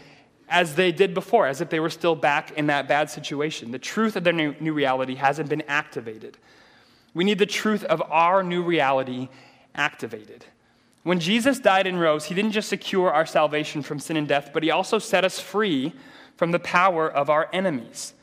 as 0.48 0.74
they 0.74 0.90
did 0.90 1.12
before, 1.12 1.46
as 1.46 1.60
if 1.60 1.68
they 1.68 1.80
were 1.80 1.90
still 1.90 2.14
back 2.14 2.52
in 2.52 2.68
that 2.68 2.88
bad 2.88 3.10
situation. 3.10 3.72
The 3.72 3.78
truth 3.78 4.16
of 4.16 4.24
their 4.24 4.32
new, 4.32 4.54
new 4.58 4.72
reality 4.72 5.16
hasn't 5.16 5.50
been 5.50 5.64
activated. 5.68 6.38
We 7.14 7.24
need 7.24 7.38
the 7.38 7.46
truth 7.46 7.84
of 7.84 8.02
our 8.10 8.42
new 8.42 8.62
reality 8.62 9.28
activated. 9.74 10.44
When 11.02 11.20
Jesus 11.20 11.58
died 11.58 11.86
and 11.86 12.00
rose, 12.00 12.26
he 12.26 12.34
didn't 12.34 12.52
just 12.52 12.68
secure 12.68 13.10
our 13.10 13.26
salvation 13.26 13.82
from 13.82 13.98
sin 13.98 14.16
and 14.16 14.28
death, 14.28 14.50
but 14.52 14.62
he 14.62 14.70
also 14.70 14.98
set 14.98 15.24
us 15.24 15.40
free 15.40 15.92
from 16.36 16.52
the 16.52 16.58
power 16.58 17.10
of 17.10 17.28
our 17.28 17.48
enemies. 17.52 18.14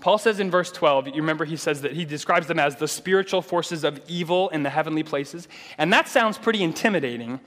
Paul 0.00 0.18
says 0.18 0.38
in 0.38 0.50
verse 0.50 0.70
12, 0.70 1.08
you 1.08 1.14
remember 1.14 1.44
he 1.44 1.56
says 1.56 1.82
that 1.82 1.92
he 1.92 2.04
describes 2.04 2.46
them 2.46 2.58
as 2.58 2.76
the 2.76 2.86
spiritual 2.86 3.42
forces 3.42 3.82
of 3.82 4.00
evil 4.06 4.48
in 4.50 4.62
the 4.62 4.70
heavenly 4.70 5.02
places. 5.02 5.48
And 5.76 5.92
that 5.92 6.06
sounds 6.06 6.38
pretty 6.38 6.62
intimidating 6.62 7.40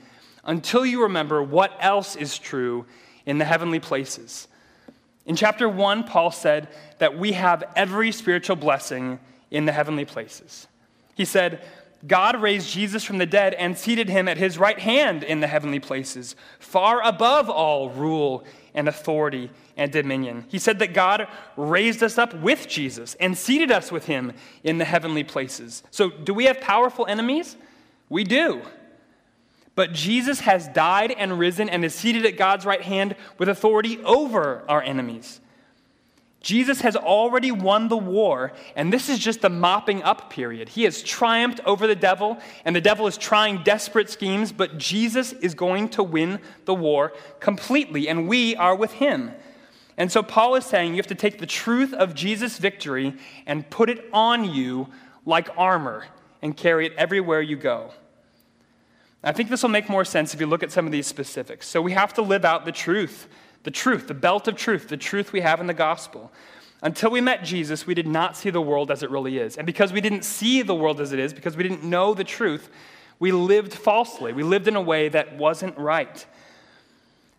until 0.43 0.85
you 0.85 1.03
remember 1.03 1.41
what 1.41 1.77
else 1.79 2.15
is 2.15 2.37
true 2.37 2.85
in 3.25 3.37
the 3.37 3.45
heavenly 3.45 3.79
places. 3.79 4.47
In 5.25 5.35
chapter 5.35 5.69
1, 5.69 6.03
Paul 6.03 6.31
said 6.31 6.67
that 6.97 7.17
we 7.17 7.33
have 7.33 7.63
every 7.75 8.11
spiritual 8.11 8.57
blessing 8.57 9.19
in 9.51 9.65
the 9.65 9.71
heavenly 9.71 10.05
places. 10.05 10.67
He 11.13 11.25
said, 11.25 11.61
God 12.07 12.41
raised 12.41 12.69
Jesus 12.69 13.03
from 13.03 13.19
the 13.19 13.25
dead 13.25 13.53
and 13.53 13.77
seated 13.77 14.09
him 14.09 14.27
at 14.27 14.37
his 14.37 14.57
right 14.57 14.79
hand 14.79 15.23
in 15.23 15.39
the 15.39 15.47
heavenly 15.47 15.79
places, 15.79 16.35
far 16.59 17.01
above 17.03 17.49
all 17.49 17.89
rule 17.91 18.43
and 18.73 18.87
authority 18.87 19.51
and 19.77 19.91
dominion. 19.91 20.45
He 20.47 20.57
said 20.57 20.79
that 20.79 20.93
God 20.93 21.27
raised 21.57 22.01
us 22.01 22.17
up 22.17 22.33
with 22.33 22.67
Jesus 22.67 23.15
and 23.19 23.37
seated 23.37 23.71
us 23.71 23.91
with 23.91 24.05
him 24.05 24.33
in 24.63 24.79
the 24.79 24.85
heavenly 24.85 25.23
places. 25.23 25.83
So, 25.91 26.09
do 26.09 26.33
we 26.33 26.45
have 26.45 26.59
powerful 26.59 27.05
enemies? 27.05 27.55
We 28.09 28.23
do. 28.23 28.61
But 29.75 29.93
Jesus 29.93 30.41
has 30.41 30.67
died 30.69 31.11
and 31.11 31.39
risen 31.39 31.69
and 31.69 31.85
is 31.85 31.93
seated 31.93 32.25
at 32.25 32.37
God's 32.37 32.65
right 32.65 32.81
hand 32.81 33.15
with 33.37 33.47
authority 33.47 34.03
over 34.03 34.63
our 34.67 34.81
enemies. 34.81 35.39
Jesus 36.41 36.81
has 36.81 36.95
already 36.95 37.51
won 37.51 37.87
the 37.87 37.97
war, 37.97 38.51
and 38.75 38.91
this 38.91 39.09
is 39.09 39.19
just 39.19 39.41
the 39.41 39.49
mopping 39.49 40.01
up 40.01 40.31
period. 40.31 40.69
He 40.69 40.83
has 40.83 41.03
triumphed 41.03 41.59
over 41.65 41.85
the 41.85 41.95
devil, 41.95 42.39
and 42.65 42.75
the 42.75 42.81
devil 42.81 43.05
is 43.05 43.15
trying 43.15 43.63
desperate 43.63 44.09
schemes, 44.09 44.51
but 44.51 44.79
Jesus 44.79 45.33
is 45.33 45.53
going 45.53 45.89
to 45.89 46.03
win 46.03 46.39
the 46.65 46.73
war 46.73 47.13
completely, 47.39 48.09
and 48.09 48.27
we 48.27 48.55
are 48.55 48.75
with 48.75 48.93
him. 48.93 49.31
And 49.97 50.11
so 50.11 50.23
Paul 50.23 50.55
is 50.55 50.65
saying 50.65 50.93
you 50.93 50.97
have 50.97 51.07
to 51.07 51.15
take 51.15 51.37
the 51.37 51.45
truth 51.45 51.93
of 51.93 52.15
Jesus' 52.15 52.57
victory 52.57 53.13
and 53.45 53.69
put 53.69 53.87
it 53.87 54.09
on 54.11 54.51
you 54.51 54.87
like 55.27 55.47
armor 55.55 56.05
and 56.41 56.57
carry 56.57 56.87
it 56.87 56.93
everywhere 56.97 57.41
you 57.41 57.55
go. 57.55 57.91
I 59.23 59.31
think 59.31 59.49
this 59.49 59.61
will 59.61 59.69
make 59.69 59.89
more 59.89 60.05
sense 60.05 60.33
if 60.33 60.39
you 60.39 60.47
look 60.47 60.63
at 60.63 60.71
some 60.71 60.87
of 60.87 60.91
these 60.91 61.05
specifics. 61.05 61.67
So 61.67 61.83
we 61.83 61.91
have 61.91 62.15
to 62.15 62.23
live 62.23 62.45
out 62.45 62.65
the 62.65 62.71
truth 62.71 63.27
the 63.63 63.71
truth, 63.71 64.07
the 64.07 64.13
belt 64.13 64.47
of 64.47 64.55
truth, 64.55 64.87
the 64.87 64.97
truth 64.97 65.33
we 65.33 65.41
have 65.41 65.59
in 65.59 65.67
the 65.67 65.73
gospel. 65.73 66.31
Until 66.81 67.11
we 67.11 67.21
met 67.21 67.43
Jesus, 67.43 67.85
we 67.85 67.93
did 67.93 68.07
not 68.07 68.35
see 68.35 68.49
the 68.49 68.61
world 68.61 68.89
as 68.89 69.03
it 69.03 69.11
really 69.11 69.37
is. 69.37 69.55
And 69.57 69.67
because 69.67 69.93
we 69.93 70.01
didn't 70.01 70.23
see 70.23 70.63
the 70.63 70.73
world 70.73 70.99
as 70.99 71.13
it 71.13 71.19
is, 71.19 71.33
because 71.33 71.55
we 71.55 71.63
didn't 71.63 71.83
know 71.83 72.13
the 72.13 72.23
truth, 72.23 72.69
we 73.19 73.31
lived 73.31 73.73
falsely. 73.73 74.33
We 74.33 74.41
lived 74.41 74.67
in 74.67 74.75
a 74.75 74.81
way 74.81 75.07
that 75.09 75.37
wasn't 75.37 75.77
right. 75.77 76.25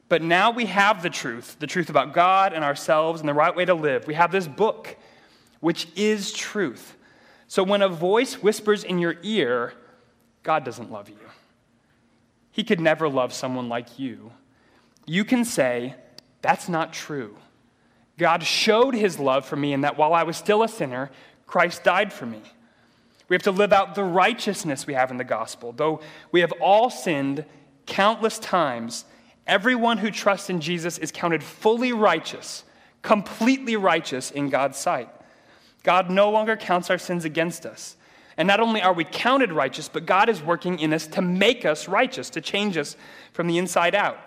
But 0.08 0.22
now 0.22 0.50
we 0.52 0.66
have 0.66 1.02
the 1.02 1.10
truth, 1.10 1.56
the 1.58 1.66
truth 1.66 1.90
about 1.90 2.12
God 2.12 2.52
and 2.52 2.62
ourselves 2.62 3.20
and 3.20 3.28
the 3.28 3.34
right 3.34 3.54
way 3.54 3.64
to 3.64 3.74
live. 3.74 4.06
We 4.06 4.14
have 4.14 4.30
this 4.30 4.46
book, 4.46 4.96
which 5.58 5.88
is 5.96 6.32
truth. 6.32 6.96
So 7.48 7.64
when 7.64 7.82
a 7.82 7.88
voice 7.88 8.34
whispers 8.34 8.84
in 8.84 8.98
your 8.98 9.16
ear, 9.22 9.72
God 10.42 10.64
doesn't 10.64 10.92
love 10.92 11.08
you, 11.08 11.18
He 12.52 12.62
could 12.62 12.78
never 12.78 13.08
love 13.08 13.32
someone 13.32 13.68
like 13.68 13.98
you. 13.98 14.32
You 15.04 15.24
can 15.24 15.44
say, 15.44 15.96
that's 16.42 16.68
not 16.68 16.92
true. 16.92 17.36
God 18.18 18.42
showed 18.42 18.94
his 18.94 19.18
love 19.18 19.46
for 19.46 19.56
me 19.56 19.72
in 19.72 19.80
that 19.82 19.96
while 19.96 20.12
I 20.12 20.24
was 20.24 20.36
still 20.36 20.62
a 20.62 20.68
sinner, 20.68 21.10
Christ 21.46 21.82
died 21.82 22.12
for 22.12 22.26
me. 22.26 22.42
We 23.28 23.34
have 23.34 23.42
to 23.44 23.50
live 23.50 23.72
out 23.72 23.94
the 23.94 24.04
righteousness 24.04 24.86
we 24.86 24.94
have 24.94 25.10
in 25.10 25.16
the 25.16 25.24
gospel. 25.24 25.72
Though 25.72 26.00
we 26.32 26.40
have 26.40 26.52
all 26.60 26.90
sinned 26.90 27.44
countless 27.86 28.38
times, 28.38 29.06
everyone 29.46 29.98
who 29.98 30.10
trusts 30.10 30.50
in 30.50 30.60
Jesus 30.60 30.98
is 30.98 31.10
counted 31.10 31.42
fully 31.42 31.92
righteous, 31.92 32.64
completely 33.00 33.76
righteous 33.76 34.30
in 34.30 34.50
God's 34.50 34.76
sight. 34.76 35.08
God 35.82 36.10
no 36.10 36.30
longer 36.30 36.56
counts 36.56 36.90
our 36.90 36.98
sins 36.98 37.24
against 37.24 37.64
us. 37.64 37.96
And 38.36 38.46
not 38.48 38.60
only 38.60 38.82
are 38.82 38.92
we 38.92 39.04
counted 39.04 39.52
righteous, 39.52 39.88
but 39.88 40.06
God 40.06 40.28
is 40.28 40.42
working 40.42 40.78
in 40.78 40.92
us 40.92 41.06
to 41.08 41.22
make 41.22 41.64
us 41.64 41.88
righteous, 41.88 42.30
to 42.30 42.40
change 42.40 42.76
us 42.76 42.96
from 43.32 43.46
the 43.46 43.58
inside 43.58 43.94
out. 43.94 44.18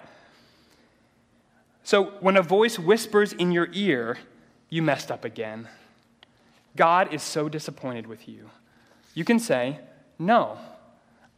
So 1.86 2.06
when 2.20 2.36
a 2.36 2.42
voice 2.42 2.80
whispers 2.80 3.32
in 3.32 3.52
your 3.52 3.70
ear, 3.72 4.18
you 4.70 4.82
messed 4.82 5.12
up 5.12 5.24
again. 5.24 5.70
God 6.76 7.14
is 7.14 7.22
so 7.22 7.48
disappointed 7.48 8.08
with 8.08 8.28
you. 8.28 8.50
You 9.14 9.24
can 9.24 9.40
say, 9.40 9.80
No, 10.18 10.58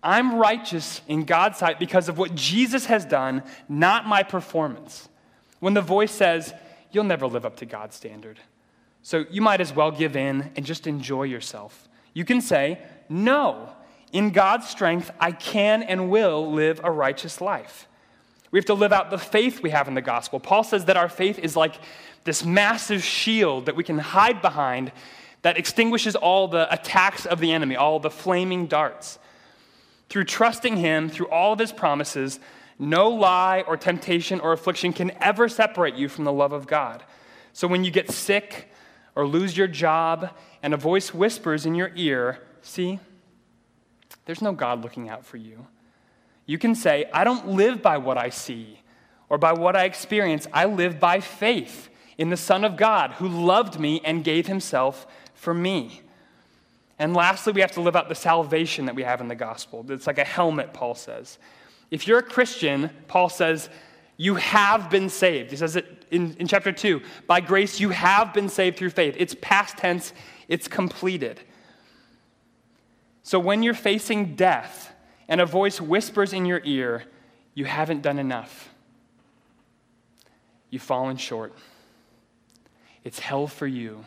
I'm 0.01 0.35
righteous 0.35 1.01
in 1.05 1.25
God's 1.25 1.59
sight 1.59 1.79
because 1.79 2.07
of 2.07 2.17
what 2.17 2.33
Jesus 2.33 2.85
has 2.85 3.03
done, 3.03 3.43
not 3.67 4.07
my 4.07 4.23
performance. 4.23 5.09
When 5.59 5.73
the 5.73 5.81
voice 5.81 6.13
says, 6.13 6.53
You'll 6.93 7.03
never 7.03 7.27
live 7.27 7.45
up 7.45 7.57
to 7.57 7.65
God's 7.65 7.97
standard. 7.97 8.39
So 9.03 9.25
you 9.29 9.41
might 9.41 9.59
as 9.59 9.73
well 9.73 9.91
give 9.91 10.15
in 10.15 10.51
and 10.55 10.65
just 10.65 10.87
enjoy 10.87 11.23
yourself. 11.23 11.89
You 12.13 12.23
can 12.23 12.39
say, 12.39 12.79
No, 13.09 13.69
in 14.13 14.31
God's 14.31 14.69
strength, 14.69 15.11
I 15.19 15.33
can 15.33 15.83
and 15.83 16.09
will 16.09 16.53
live 16.53 16.79
a 16.85 16.89
righteous 16.89 17.41
life. 17.41 17.86
We 18.57 18.59
have 18.59 18.65
to 18.65 18.73
live 18.73 18.91
out 18.91 19.11
the 19.11 19.19
faith 19.19 19.61
we 19.61 19.69
have 19.69 19.87
in 19.87 19.93
the 19.93 20.01
gospel. 20.01 20.39
Paul 20.39 20.63
says 20.63 20.85
that 20.85 20.97
our 20.97 21.09
faith 21.09 21.37
is 21.37 21.55
like 21.55 21.75
this 22.23 22.43
massive 22.43 23.03
shield 23.03 23.67
that 23.67 23.75
we 23.75 23.83
can 23.83 23.99
hide 23.99 24.41
behind 24.41 24.91
that 25.43 25.59
extinguishes 25.59 26.15
all 26.15 26.47
the 26.47 26.67
attacks 26.73 27.27
of 27.27 27.39
the 27.39 27.51
enemy, 27.51 27.75
all 27.75 27.99
the 27.99 28.09
flaming 28.09 28.65
darts. 28.65 29.19
Through 30.09 30.23
trusting 30.23 30.75
him, 30.75 31.07
through 31.07 31.27
all 31.27 31.53
of 31.53 31.59
his 31.59 31.71
promises, 31.71 32.39
no 32.79 33.09
lie 33.09 33.63
or 33.67 33.77
temptation 33.77 34.39
or 34.39 34.53
affliction 34.53 34.91
can 34.91 35.11
ever 35.21 35.47
separate 35.47 35.93
you 35.93 36.09
from 36.09 36.23
the 36.23 36.33
love 36.33 36.51
of 36.51 36.65
God. 36.65 37.03
So 37.53 37.67
when 37.67 37.83
you 37.83 37.91
get 37.91 38.09
sick 38.09 38.71
or 39.13 39.27
lose 39.27 39.55
your 39.55 39.67
job 39.67 40.31
and 40.63 40.73
a 40.73 40.77
voice 40.77 41.13
whispers 41.13 41.67
in 41.67 41.75
your 41.75 41.91
ear, 41.95 42.39
see, 42.63 42.99
there's 44.25 44.41
no 44.41 44.51
God 44.51 44.81
looking 44.81 45.09
out 45.09 45.27
for 45.27 45.37
you. 45.37 45.67
You 46.47 46.57
can 46.57 46.73
say, 46.73 47.05
I 47.13 47.23
don't 47.23 47.49
live 47.49 47.83
by 47.83 47.99
what 47.99 48.17
I 48.17 48.29
see 48.29 48.79
or 49.29 49.37
by 49.37 49.53
what 49.53 49.75
I 49.75 49.83
experience. 49.83 50.47
I 50.51 50.65
live 50.65 50.99
by 50.99 51.19
faith 51.19 51.89
in 52.17 52.29
the 52.31 52.37
Son 52.37 52.63
of 52.63 52.77
God 52.77 53.11
who 53.11 53.27
loved 53.27 53.79
me 53.79 54.01
and 54.03 54.23
gave 54.23 54.47
himself 54.47 55.05
for 55.35 55.53
me. 55.53 56.01
And 56.97 57.13
lastly, 57.13 57.53
we 57.53 57.61
have 57.61 57.73
to 57.73 57.81
live 57.81 57.95
out 57.95 58.09
the 58.09 58.15
salvation 58.15 58.85
that 58.85 58.95
we 58.95 59.03
have 59.03 59.21
in 59.21 59.27
the 59.27 59.35
gospel. 59.35 59.85
It's 59.89 60.07
like 60.07 60.17
a 60.17 60.23
helmet, 60.23 60.73
Paul 60.73 60.95
says. 60.95 61.37
If 61.91 62.07
you're 62.07 62.19
a 62.19 62.23
Christian, 62.23 62.89
Paul 63.07 63.29
says, 63.29 63.69
you 64.15 64.35
have 64.35 64.89
been 64.89 65.09
saved. 65.09 65.51
He 65.51 65.57
says 65.57 65.75
it 65.75 66.05
in, 66.09 66.35
in 66.39 66.47
chapter 66.47 66.71
2. 66.71 67.01
By 67.27 67.39
grace, 67.39 67.79
you 67.79 67.89
have 67.89 68.33
been 68.33 68.49
saved 68.49 68.77
through 68.77 68.89
faith. 68.89 69.15
It's 69.19 69.35
past 69.41 69.77
tense, 69.77 70.11
it's 70.47 70.67
completed. 70.67 71.39
So 73.21 73.39
when 73.39 73.61
you're 73.61 73.73
facing 73.73 74.35
death, 74.35 74.93
and 75.27 75.41
a 75.41 75.45
voice 75.45 75.81
whispers 75.81 76.33
in 76.33 76.45
your 76.45 76.61
ear, 76.63 77.03
You 77.53 77.65
haven't 77.65 78.01
done 78.01 78.19
enough. 78.19 78.69
You've 80.69 80.81
fallen 80.81 81.17
short. 81.17 81.53
It's 83.03 83.19
hell 83.19 83.47
for 83.47 83.67
you. 83.67 84.03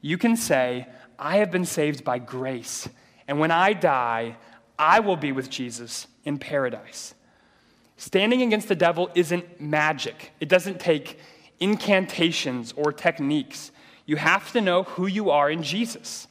You 0.00 0.18
can 0.18 0.36
say, 0.36 0.86
I 1.18 1.38
have 1.38 1.50
been 1.50 1.64
saved 1.64 2.04
by 2.04 2.18
grace, 2.18 2.88
and 3.26 3.40
when 3.40 3.50
I 3.50 3.72
die, 3.72 4.36
I 4.78 5.00
will 5.00 5.16
be 5.16 5.32
with 5.32 5.48
Jesus 5.48 6.06
in 6.24 6.38
paradise. 6.38 7.14
Standing 7.96 8.42
against 8.42 8.68
the 8.68 8.74
devil 8.74 9.10
isn't 9.14 9.60
magic, 9.60 10.32
it 10.40 10.48
doesn't 10.48 10.80
take 10.80 11.18
incantations 11.60 12.74
or 12.76 12.92
techniques. 12.92 13.70
You 14.04 14.16
have 14.16 14.52
to 14.52 14.60
know 14.60 14.84
who 14.84 15.06
you 15.06 15.30
are 15.30 15.50
in 15.50 15.62
Jesus. 15.62 16.28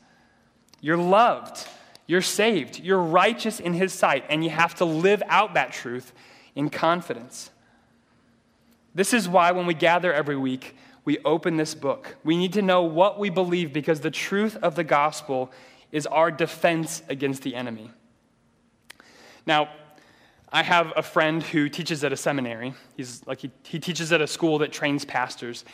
You're 0.79 0.97
loved. 0.97 1.67
You're 2.07 2.21
saved. 2.21 2.79
You're 2.79 3.01
righteous 3.01 3.59
in 3.59 3.73
His 3.73 3.93
sight, 3.93 4.25
and 4.29 4.43
you 4.43 4.49
have 4.49 4.75
to 4.75 4.85
live 4.85 5.23
out 5.27 5.55
that 5.55 5.71
truth 5.71 6.13
in 6.55 6.69
confidence. 6.69 7.49
This 8.93 9.13
is 9.13 9.27
why 9.27 9.51
when 9.51 9.65
we 9.65 9.73
gather 9.73 10.13
every 10.13 10.37
week, 10.37 10.75
we 11.03 11.19
open 11.19 11.57
this 11.57 11.75
book. 11.75 12.15
We 12.23 12.37
need 12.37 12.53
to 12.53 12.61
know 12.61 12.83
what 12.83 13.19
we 13.19 13.29
believe 13.29 13.73
because 13.73 13.99
the 13.99 14.11
truth 14.11 14.57
of 14.61 14.75
the 14.75 14.83
gospel 14.83 15.51
is 15.91 16.07
our 16.07 16.31
defense 16.31 17.03
against 17.09 17.43
the 17.43 17.55
enemy. 17.55 17.91
Now, 19.45 19.69
I 20.51 20.63
have 20.63 20.93
a 20.95 21.03
friend 21.03 21.43
who 21.43 21.69
teaches 21.69 22.03
at 22.03 22.13
a 22.13 22.17
seminary. 22.17 22.73
He's 22.95 23.25
like 23.27 23.41
he, 23.41 23.51
he 23.63 23.79
teaches 23.79 24.11
at 24.11 24.21
a 24.21 24.27
school 24.27 24.59
that 24.59 24.71
trains 24.71 25.05
pastors. 25.05 25.65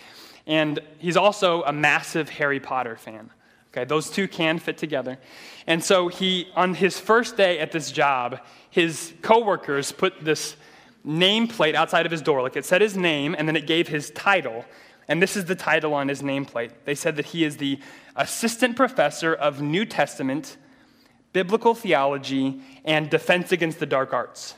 And 0.47 0.79
he's 0.97 1.17
also 1.17 1.63
a 1.63 1.71
massive 1.71 2.29
Harry 2.29 2.59
Potter 2.59 2.95
fan. 2.95 3.29
Okay, 3.73 3.85
those 3.85 4.09
two 4.09 4.27
can 4.27 4.59
fit 4.59 4.77
together. 4.77 5.17
And 5.65 5.81
so 5.81 6.09
he, 6.09 6.49
on 6.55 6.73
his 6.73 6.99
first 6.99 7.37
day 7.37 7.59
at 7.59 7.71
this 7.71 7.89
job, 7.89 8.41
his 8.69 9.13
coworkers 9.21 9.93
put 9.93 10.25
this 10.25 10.57
nameplate 11.07 11.73
outside 11.73 12.05
of 12.05 12.11
his 12.11 12.21
door. 12.21 12.41
Like 12.41 12.57
it 12.57 12.65
said 12.65 12.81
his 12.81 12.97
name, 12.97 13.33
and 13.37 13.47
then 13.47 13.55
it 13.55 13.67
gave 13.67 13.87
his 13.87 14.11
title. 14.11 14.65
And 15.07 15.21
this 15.21 15.37
is 15.37 15.45
the 15.45 15.55
title 15.55 15.93
on 15.93 16.09
his 16.09 16.21
nameplate. 16.21 16.71
They 16.83 16.95
said 16.95 17.15
that 17.15 17.27
he 17.27 17.45
is 17.45 17.57
the 17.57 17.79
assistant 18.17 18.75
professor 18.75 19.33
of 19.33 19.61
New 19.61 19.85
Testament, 19.85 20.57
biblical 21.31 21.73
theology, 21.73 22.61
and 22.83 23.09
defense 23.09 23.53
against 23.53 23.79
the 23.79 23.85
dark 23.85 24.13
arts, 24.13 24.55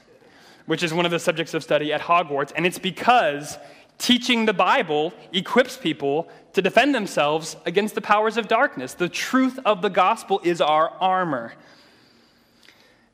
which 0.66 0.82
is 0.82 0.92
one 0.92 1.06
of 1.06 1.12
the 1.12 1.20
subjects 1.20 1.54
of 1.54 1.64
study 1.64 1.94
at 1.94 2.02
Hogwarts. 2.02 2.52
And 2.56 2.66
it's 2.66 2.80
because 2.80 3.60
teaching 3.98 4.46
the 4.46 4.54
Bible 4.54 5.14
equips 5.32 5.78
people 5.78 6.28
to 6.54 6.62
defend 6.62 6.94
themselves 6.94 7.56
against 7.66 7.96
the 7.96 8.02
powers 8.02 8.38
of 8.38 8.48
darkness. 8.48 8.94
The 8.94 9.10
truth 9.10 9.60
of 9.66 9.82
the 9.82 9.90
gospel 9.90 10.42
is 10.44 10.62
our 10.62 10.90
armor. 11.00 11.54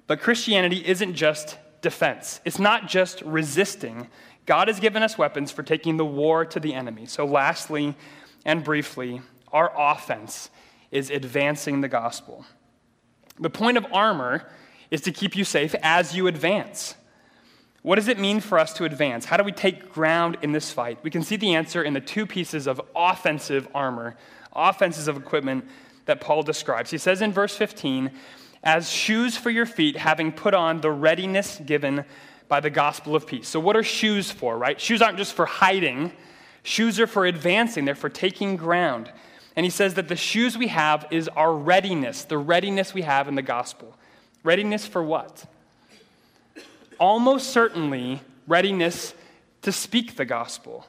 But 0.07 0.19
Christianity 0.19 0.85
isn't 0.85 1.13
just 1.13 1.57
defense, 1.81 2.41
it's 2.45 2.59
not 2.59 2.87
just 2.87 3.21
resisting. 3.21 4.07
God 4.45 4.67
has 4.67 4.79
given 4.79 5.03
us 5.03 5.15
weapons 5.15 5.51
for 5.51 5.61
taking 5.61 5.97
the 5.97 6.05
war 6.05 6.43
to 6.43 6.59
the 6.59 6.73
enemy. 6.73 7.05
So, 7.05 7.23
lastly 7.23 7.95
and 8.45 8.63
briefly, 8.63 9.21
our 9.53 9.71
offense 9.77 10.49
is 10.89 11.11
advancing 11.11 11.81
the 11.81 11.87
gospel. 11.87 12.45
The 13.39 13.51
point 13.51 13.77
of 13.77 13.85
armor 13.91 14.49
is 14.89 15.01
to 15.01 15.11
keep 15.11 15.35
you 15.35 15.43
safe 15.43 15.75
as 15.83 16.15
you 16.15 16.25
advance. 16.25 16.95
What 17.81 17.95
does 17.95 18.07
it 18.07 18.19
mean 18.19 18.41
for 18.41 18.59
us 18.59 18.73
to 18.73 18.83
advance? 18.83 19.25
How 19.25 19.37
do 19.37 19.43
we 19.43 19.51
take 19.51 19.93
ground 19.93 20.37
in 20.41 20.51
this 20.51 20.71
fight? 20.71 20.99
We 21.01 21.09
can 21.09 21.23
see 21.23 21.37
the 21.37 21.55
answer 21.55 21.81
in 21.81 21.93
the 21.93 22.01
two 22.01 22.25
pieces 22.25 22.67
of 22.67 22.81
offensive 22.95 23.67
armor, 23.73 24.17
offenses 24.53 25.07
of 25.07 25.15
equipment 25.15 25.65
that 26.05 26.19
Paul 26.19 26.43
describes. 26.43 26.91
He 26.91 26.97
says 26.97 27.21
in 27.21 27.31
verse 27.31 27.55
15, 27.55 28.11
as 28.63 28.89
shoes 28.89 29.37
for 29.37 29.49
your 29.49 29.65
feet, 29.65 29.95
having 29.95 30.31
put 30.31 30.53
on 30.53 30.81
the 30.81 30.91
readiness 30.91 31.61
given 31.65 32.03
by 32.49 32.59
the 32.59 32.69
gospel 32.69 33.15
of 33.15 33.25
peace. 33.25 33.47
So, 33.47 33.59
what 33.59 33.77
are 33.77 33.83
shoes 33.83 34.31
for, 34.31 34.57
right? 34.57 34.81
Shoes 34.81 35.01
aren't 35.01 35.17
just 35.17 35.33
for 35.33 35.45
hiding, 35.45 36.11
shoes 36.63 36.99
are 36.99 37.07
for 37.07 37.25
advancing, 37.25 37.85
they're 37.85 37.95
for 37.95 38.09
taking 38.09 38.57
ground. 38.57 39.09
And 39.55 39.65
he 39.65 39.69
says 39.69 39.93
that 39.93 40.07
the 40.07 40.15
shoes 40.15 40.57
we 40.57 40.67
have 40.67 41.05
is 41.11 41.27
our 41.29 41.53
readiness, 41.53 42.23
the 42.23 42.37
readiness 42.37 42.93
we 42.93 43.03
have 43.03 43.27
in 43.27 43.35
the 43.35 43.41
gospel. 43.41 43.95
Readiness 44.43 44.85
for 44.87 45.03
what? 45.03 45.45
Almost 46.99 47.51
certainly, 47.51 48.21
readiness 48.47 49.13
to 49.61 49.71
speak 49.71 50.15
the 50.15 50.25
gospel. 50.25 50.85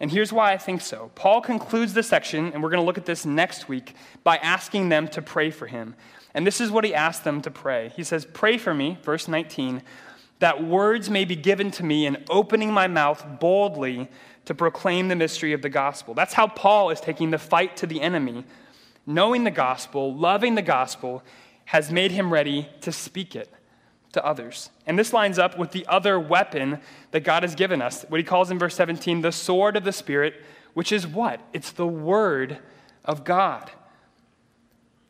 And 0.00 0.10
here's 0.10 0.32
why 0.32 0.52
I 0.52 0.58
think 0.58 0.80
so. 0.80 1.12
Paul 1.14 1.40
concludes 1.40 1.94
this 1.94 2.08
section, 2.08 2.52
and 2.52 2.62
we're 2.62 2.70
going 2.70 2.82
to 2.82 2.86
look 2.86 2.98
at 2.98 3.06
this 3.06 3.24
next 3.24 3.68
week, 3.68 3.94
by 4.24 4.36
asking 4.38 4.88
them 4.88 5.06
to 5.08 5.22
pray 5.22 5.50
for 5.50 5.68
him. 5.68 5.94
And 6.34 6.44
this 6.44 6.60
is 6.60 6.72
what 6.72 6.84
he 6.84 6.92
asked 6.92 7.22
them 7.22 7.40
to 7.42 7.50
pray. 7.52 7.92
He 7.94 8.02
says, 8.02 8.26
Pray 8.32 8.58
for 8.58 8.74
me, 8.74 8.98
verse 9.02 9.28
19, 9.28 9.82
that 10.40 10.64
words 10.64 11.08
may 11.08 11.24
be 11.24 11.36
given 11.36 11.70
to 11.72 11.84
me 11.84 12.06
in 12.06 12.24
opening 12.28 12.72
my 12.72 12.88
mouth 12.88 13.24
boldly 13.38 14.08
to 14.46 14.54
proclaim 14.54 15.06
the 15.06 15.14
mystery 15.14 15.52
of 15.52 15.62
the 15.62 15.68
gospel. 15.68 16.14
That's 16.14 16.34
how 16.34 16.48
Paul 16.48 16.90
is 16.90 17.00
taking 17.00 17.30
the 17.30 17.38
fight 17.38 17.76
to 17.76 17.86
the 17.86 18.00
enemy. 18.00 18.44
Knowing 19.06 19.44
the 19.44 19.52
gospel, 19.52 20.12
loving 20.12 20.56
the 20.56 20.62
gospel, 20.62 21.22
has 21.66 21.92
made 21.92 22.10
him 22.10 22.32
ready 22.32 22.68
to 22.80 22.90
speak 22.90 23.36
it 23.36 23.48
to 24.12 24.24
others. 24.24 24.70
And 24.86 24.98
this 24.98 25.12
lines 25.12 25.38
up 25.38 25.58
with 25.58 25.72
the 25.72 25.86
other 25.86 26.20
weapon 26.20 26.80
that 27.10 27.20
God 27.20 27.42
has 27.42 27.54
given 27.54 27.80
us, 27.82 28.04
what 28.08 28.18
he 28.18 28.24
calls 28.24 28.50
in 28.50 28.58
verse 28.58 28.74
17 28.74 29.22
the 29.22 29.32
sword 29.32 29.76
of 29.76 29.84
the 29.84 29.92
Spirit, 29.92 30.34
which 30.74 30.92
is 30.92 31.06
what? 31.06 31.40
It's 31.52 31.72
the 31.72 31.86
word 31.86 32.58
of 33.04 33.24
God. 33.24 33.70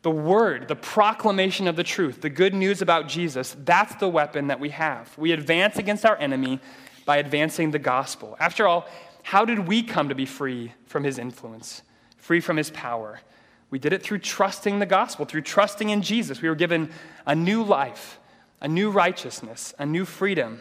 The 0.01 0.11
word, 0.11 0.67
the 0.67 0.75
proclamation 0.75 1.67
of 1.67 1.77
the 1.77 1.83
truth, 1.83 2.21
the 2.21 2.29
good 2.29 2.53
news 2.53 2.81
about 2.81 3.07
Jesus, 3.07 3.55
that's 3.63 3.95
the 3.95 4.09
weapon 4.09 4.47
that 4.47 4.59
we 4.59 4.69
have. 4.69 5.17
We 5.17 5.31
advance 5.31 5.77
against 5.77 6.05
our 6.05 6.17
enemy 6.17 6.59
by 7.05 7.17
advancing 7.17 7.71
the 7.71 7.79
gospel. 7.79 8.35
After 8.39 8.67
all, 8.67 8.87
how 9.23 9.45
did 9.45 9.67
we 9.67 9.81
come 9.81 10.09
to 10.09 10.15
be 10.15 10.25
free 10.25 10.73
from 10.85 11.05
his 11.05 11.17
influence, 11.17 11.81
free 12.17 12.41
from 12.41 12.57
his 12.57 12.69
power? 12.71 13.21
We 13.69 13.79
did 13.79 13.93
it 13.93 14.03
through 14.03 14.19
trusting 14.19 14.79
the 14.79 14.85
gospel, 14.85 15.25
through 15.25 15.41
trusting 15.41 15.89
in 15.89 16.01
Jesus. 16.01 16.41
We 16.41 16.49
were 16.49 16.55
given 16.55 16.91
a 17.25 17.33
new 17.33 17.63
life, 17.63 18.19
a 18.63 18.67
new 18.67 18.89
righteousness, 18.89 19.75
a 19.77 19.85
new 19.85 20.05
freedom. 20.05 20.59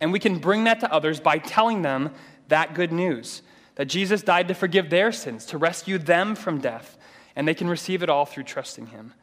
And 0.00 0.12
we 0.12 0.18
can 0.18 0.38
bring 0.38 0.64
that 0.64 0.80
to 0.80 0.92
others 0.92 1.20
by 1.20 1.38
telling 1.38 1.82
them 1.82 2.10
that 2.48 2.74
good 2.74 2.92
news 2.92 3.42
that 3.76 3.84
Jesus 3.84 4.22
died 4.22 4.48
to 4.48 4.54
forgive 4.54 4.90
their 4.90 5.12
sins, 5.12 5.46
to 5.46 5.58
rescue 5.58 5.98
them 5.98 6.34
from 6.34 6.60
death 6.60 6.98
and 7.38 7.46
they 7.46 7.54
can 7.54 7.68
receive 7.68 8.02
it 8.02 8.10
all 8.10 8.26
through 8.26 8.42
trusting 8.42 8.86
Him. 8.86 9.14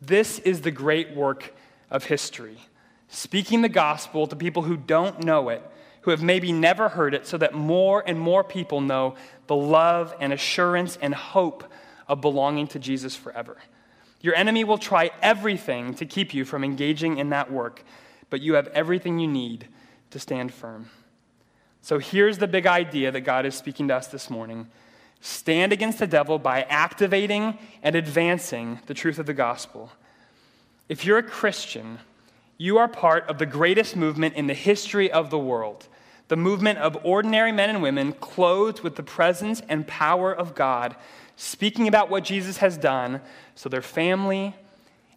This 0.00 0.38
is 0.38 0.60
the 0.60 0.70
great 0.70 1.14
work 1.14 1.52
of 1.90 2.04
history 2.04 2.58
speaking 3.12 3.60
the 3.60 3.68
gospel 3.68 4.28
to 4.28 4.36
people 4.36 4.62
who 4.62 4.76
don't 4.76 5.24
know 5.24 5.48
it, 5.48 5.68
who 6.02 6.12
have 6.12 6.22
maybe 6.22 6.52
never 6.52 6.88
heard 6.88 7.12
it, 7.12 7.26
so 7.26 7.36
that 7.36 7.52
more 7.52 8.04
and 8.06 8.16
more 8.16 8.44
people 8.44 8.80
know 8.80 9.16
the 9.48 9.56
love 9.56 10.14
and 10.20 10.32
assurance 10.32 10.96
and 11.02 11.12
hope 11.12 11.64
of 12.06 12.20
belonging 12.20 12.68
to 12.68 12.78
Jesus 12.78 13.16
forever. 13.16 13.56
Your 14.20 14.34
enemy 14.34 14.64
will 14.64 14.78
try 14.78 15.10
everything 15.22 15.94
to 15.94 16.04
keep 16.04 16.34
you 16.34 16.44
from 16.44 16.64
engaging 16.64 17.18
in 17.18 17.30
that 17.30 17.50
work, 17.50 17.82
but 18.28 18.40
you 18.40 18.54
have 18.54 18.68
everything 18.68 19.18
you 19.18 19.28
need 19.28 19.68
to 20.10 20.18
stand 20.18 20.52
firm. 20.52 20.90
So 21.82 21.98
here's 21.98 22.38
the 22.38 22.46
big 22.46 22.66
idea 22.66 23.10
that 23.10 23.22
God 23.22 23.46
is 23.46 23.54
speaking 23.54 23.88
to 23.88 23.96
us 23.96 24.08
this 24.08 24.28
morning 24.28 24.68
stand 25.22 25.70
against 25.72 25.98
the 25.98 26.06
devil 26.06 26.38
by 26.38 26.62
activating 26.62 27.58
and 27.82 27.94
advancing 27.94 28.80
the 28.86 28.94
truth 28.94 29.18
of 29.18 29.26
the 29.26 29.34
gospel. 29.34 29.92
If 30.88 31.04
you're 31.04 31.18
a 31.18 31.22
Christian, 31.22 31.98
you 32.56 32.78
are 32.78 32.88
part 32.88 33.28
of 33.28 33.38
the 33.38 33.46
greatest 33.46 33.96
movement 33.96 34.34
in 34.34 34.46
the 34.46 34.54
history 34.54 35.10
of 35.10 35.30
the 35.30 35.38
world 35.38 35.88
the 36.30 36.36
movement 36.36 36.78
of 36.78 36.96
ordinary 37.04 37.50
men 37.50 37.70
and 37.70 37.82
women 37.82 38.12
clothed 38.12 38.82
with 38.82 38.94
the 38.94 39.02
presence 39.02 39.60
and 39.68 39.84
power 39.88 40.32
of 40.32 40.54
God, 40.54 40.94
speaking 41.40 41.88
about 41.88 42.10
what 42.10 42.22
Jesus 42.22 42.58
has 42.58 42.76
done 42.76 43.18
so 43.54 43.70
their 43.70 43.80
family 43.80 44.54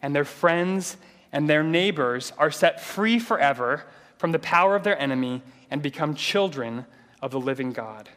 and 0.01 0.15
their 0.15 0.23
friends 0.23 0.95
and 1.33 1.49
their 1.49 1.63
neighbors 1.63 2.31
are 2.37 2.49
set 2.49 2.79
free 2.79 3.19
forever 3.19 3.83
from 4.17 4.31
the 4.31 4.39
power 4.39 4.73
of 4.73 4.83
their 4.83 4.97
enemy 4.97 5.41
and 5.69 5.81
become 5.81 6.15
children 6.15 6.85
of 7.21 7.31
the 7.31 7.39
living 7.41 7.73
God. 7.73 8.07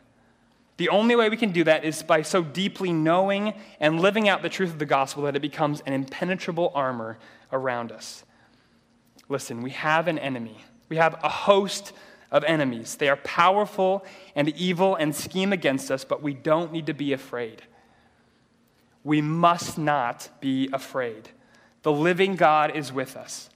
The 0.76 0.88
only 0.88 1.16
way 1.16 1.28
we 1.28 1.36
can 1.36 1.50
do 1.50 1.64
that 1.64 1.84
is 1.84 2.04
by 2.04 2.22
so 2.22 2.44
deeply 2.44 2.92
knowing 2.92 3.54
and 3.80 3.98
living 3.98 4.28
out 4.28 4.40
the 4.40 4.48
truth 4.48 4.70
of 4.70 4.78
the 4.78 4.86
gospel 4.86 5.24
that 5.24 5.34
it 5.34 5.42
becomes 5.42 5.80
an 5.80 5.92
impenetrable 5.92 6.70
armor 6.76 7.18
around 7.50 7.90
us. 7.90 8.22
Listen, 9.28 9.62
we 9.62 9.70
have 9.70 10.06
an 10.06 10.20
enemy. 10.20 10.58
We 10.88 10.96
have 10.96 11.18
a 11.24 11.28
host 11.28 11.92
of 12.30 12.44
enemies. 12.44 12.94
They 12.94 13.08
are 13.08 13.16
powerful 13.16 14.04
and 14.36 14.48
evil 14.50 14.94
and 14.94 15.12
scheme 15.12 15.52
against 15.52 15.90
us, 15.90 16.04
but 16.04 16.22
we 16.22 16.34
don't 16.34 16.70
need 16.70 16.86
to 16.86 16.94
be 16.94 17.12
afraid. 17.12 17.62
We 19.06 19.20
must 19.22 19.78
not 19.78 20.28
be 20.40 20.68
afraid. 20.72 21.30
The 21.82 21.92
living 21.92 22.36
God 22.36 22.76
is 22.76 22.92
with 22.92 23.16
us. 23.16 23.48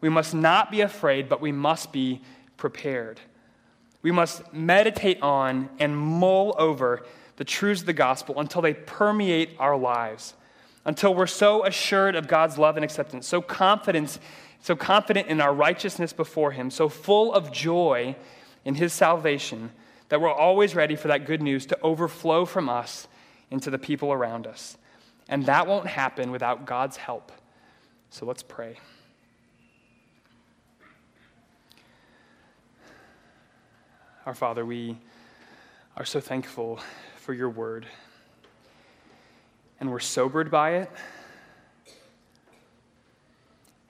We 0.00 0.08
must 0.08 0.34
not 0.34 0.70
be 0.70 0.80
afraid, 0.80 1.28
but 1.28 1.40
we 1.40 1.52
must 1.52 1.92
be 1.92 2.22
prepared 2.56 3.20
we 4.04 4.12
must 4.12 4.52
meditate 4.52 5.20
on 5.22 5.70
and 5.80 5.96
mull 5.96 6.54
over 6.58 7.04
the 7.36 7.44
truths 7.44 7.80
of 7.80 7.86
the 7.86 7.94
gospel 7.94 8.38
until 8.38 8.60
they 8.60 8.74
permeate 8.74 9.56
our 9.58 9.78
lives, 9.78 10.34
until 10.84 11.14
we're 11.14 11.26
so 11.26 11.64
assured 11.64 12.14
of 12.14 12.28
God's 12.28 12.58
love 12.58 12.76
and 12.76 12.84
acceptance, 12.84 13.26
so 13.26 13.40
confident, 13.40 14.18
so 14.60 14.76
confident 14.76 15.28
in 15.28 15.40
our 15.40 15.54
righteousness 15.54 16.12
before 16.12 16.52
Him, 16.52 16.70
so 16.70 16.90
full 16.90 17.32
of 17.32 17.50
joy 17.50 18.14
in 18.66 18.74
His 18.74 18.92
salvation 18.92 19.70
that 20.10 20.20
we're 20.20 20.30
always 20.30 20.74
ready 20.74 20.96
for 20.96 21.08
that 21.08 21.24
good 21.24 21.40
news 21.40 21.64
to 21.64 21.80
overflow 21.80 22.44
from 22.44 22.68
us 22.68 23.08
into 23.50 23.70
the 23.70 23.78
people 23.78 24.12
around 24.12 24.46
us. 24.46 24.76
And 25.28 25.46
that 25.46 25.66
won't 25.66 25.86
happen 25.86 26.30
without 26.30 26.66
God's 26.66 26.96
help. 26.96 27.32
So 28.10 28.26
let's 28.26 28.42
pray. 28.42 28.78
Our 34.26 34.34
Father, 34.34 34.64
we 34.64 34.98
are 35.96 36.04
so 36.04 36.20
thankful 36.20 36.80
for 37.16 37.34
your 37.34 37.50
word. 37.50 37.86
And 39.80 39.90
we're 39.90 40.00
sobered 40.00 40.50
by 40.50 40.76
it. 40.76 40.90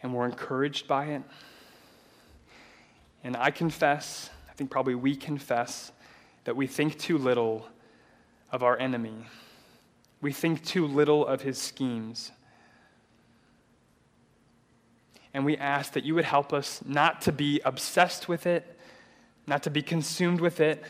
And 0.03 0.15
we're 0.15 0.27
encouraged 0.27 0.87
by 0.87 1.07
it. 1.07 1.23
And 3.23 3.37
I 3.37 3.51
confess, 3.51 4.31
I 4.51 4.53
think 4.53 4.71
probably 4.71 4.95
we 4.95 5.17
confess, 5.17 5.93
that 6.45 6.57
we 6.57 6.67
think 6.67 6.99
too 6.99 7.17
little 7.17 7.67
of 8.53 8.63
our 8.63 8.79
enemy. 8.79 9.27
We 10.25 10.33
think 10.33 10.65
too 10.65 10.87
little 10.87 11.27
of 11.27 11.43
his 11.43 11.59
schemes. 11.59 12.33
And 15.35 15.45
we 15.45 15.59
ask 15.59 15.93
that 15.93 16.05
you 16.05 16.15
would 16.15 16.25
help 16.25 16.55
us 16.55 16.81
not 16.87 17.21
to 17.23 17.33
be 17.33 17.61
obsessed 17.63 18.27
with 18.27 18.47
it, 18.47 18.81
not 19.47 19.65
to 19.65 19.71
be 19.71 19.83
consumed 19.83 20.41
with 20.41 20.61
it, 20.61 20.83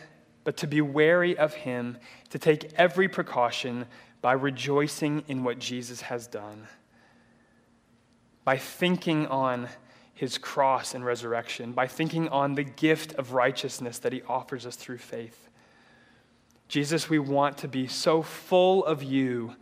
but 0.44 0.56
to 0.58 0.68
be 0.68 0.80
wary 0.80 1.36
of 1.36 1.52
him, 1.52 1.98
to 2.30 2.38
take 2.38 2.72
every 2.76 3.08
precaution 3.08 3.86
by 4.22 4.34
rejoicing 4.34 5.24
in 5.26 5.42
what 5.42 5.58
Jesus 5.58 6.02
has 6.02 6.28
done, 6.28 6.68
by 8.44 8.56
thinking 8.56 9.26
on 9.26 9.68
his 10.14 10.38
cross 10.38 10.94
and 10.94 11.04
resurrection, 11.04 11.72
by 11.72 11.88
thinking 11.88 12.28
on 12.28 12.54
the 12.54 12.62
gift 12.62 13.14
of 13.14 13.32
righteousness 13.32 13.98
that 13.98 14.12
he 14.12 14.22
offers 14.28 14.64
us 14.64 14.76
through 14.76 14.98
faith. 14.98 15.48
Jesus, 16.68 17.08
we 17.08 17.18
want 17.18 17.58
to 17.58 17.68
be 17.68 17.86
so 17.86 18.22
full 18.22 18.84
of 18.84 19.02
you 19.02 19.54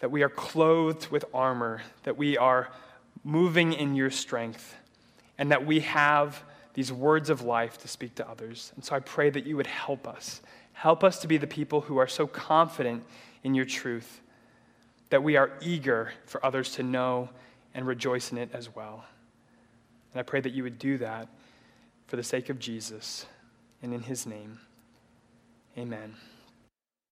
that 0.00 0.10
we 0.10 0.22
are 0.22 0.28
clothed 0.28 1.08
with 1.08 1.24
armor, 1.32 1.82
that 2.04 2.16
we 2.16 2.36
are 2.38 2.70
moving 3.22 3.72
in 3.72 3.94
your 3.94 4.10
strength, 4.10 4.74
and 5.38 5.50
that 5.50 5.66
we 5.66 5.80
have 5.80 6.42
these 6.74 6.92
words 6.92 7.30
of 7.30 7.42
life 7.42 7.78
to 7.78 7.88
speak 7.88 8.14
to 8.14 8.28
others. 8.28 8.72
And 8.74 8.84
so 8.84 8.96
I 8.96 9.00
pray 9.00 9.30
that 9.30 9.46
you 9.46 9.56
would 9.56 9.66
help 9.66 10.08
us. 10.08 10.40
Help 10.72 11.04
us 11.04 11.18
to 11.20 11.28
be 11.28 11.36
the 11.36 11.46
people 11.46 11.82
who 11.82 11.98
are 11.98 12.06
so 12.06 12.26
confident 12.26 13.04
in 13.44 13.54
your 13.54 13.66
truth 13.66 14.20
that 15.10 15.22
we 15.22 15.36
are 15.36 15.50
eager 15.60 16.12
for 16.24 16.44
others 16.44 16.72
to 16.72 16.82
know 16.82 17.28
and 17.74 17.86
rejoice 17.86 18.32
in 18.32 18.38
it 18.38 18.50
as 18.54 18.74
well. 18.74 19.04
And 20.12 20.20
I 20.20 20.22
pray 20.22 20.40
that 20.40 20.52
you 20.52 20.62
would 20.62 20.78
do 20.78 20.98
that 20.98 21.28
for 22.06 22.16
the 22.16 22.22
sake 22.22 22.48
of 22.48 22.58
Jesus 22.58 23.26
and 23.82 23.92
in 23.92 24.02
his 24.02 24.26
name. 24.26 24.60
Amen. 25.80 26.14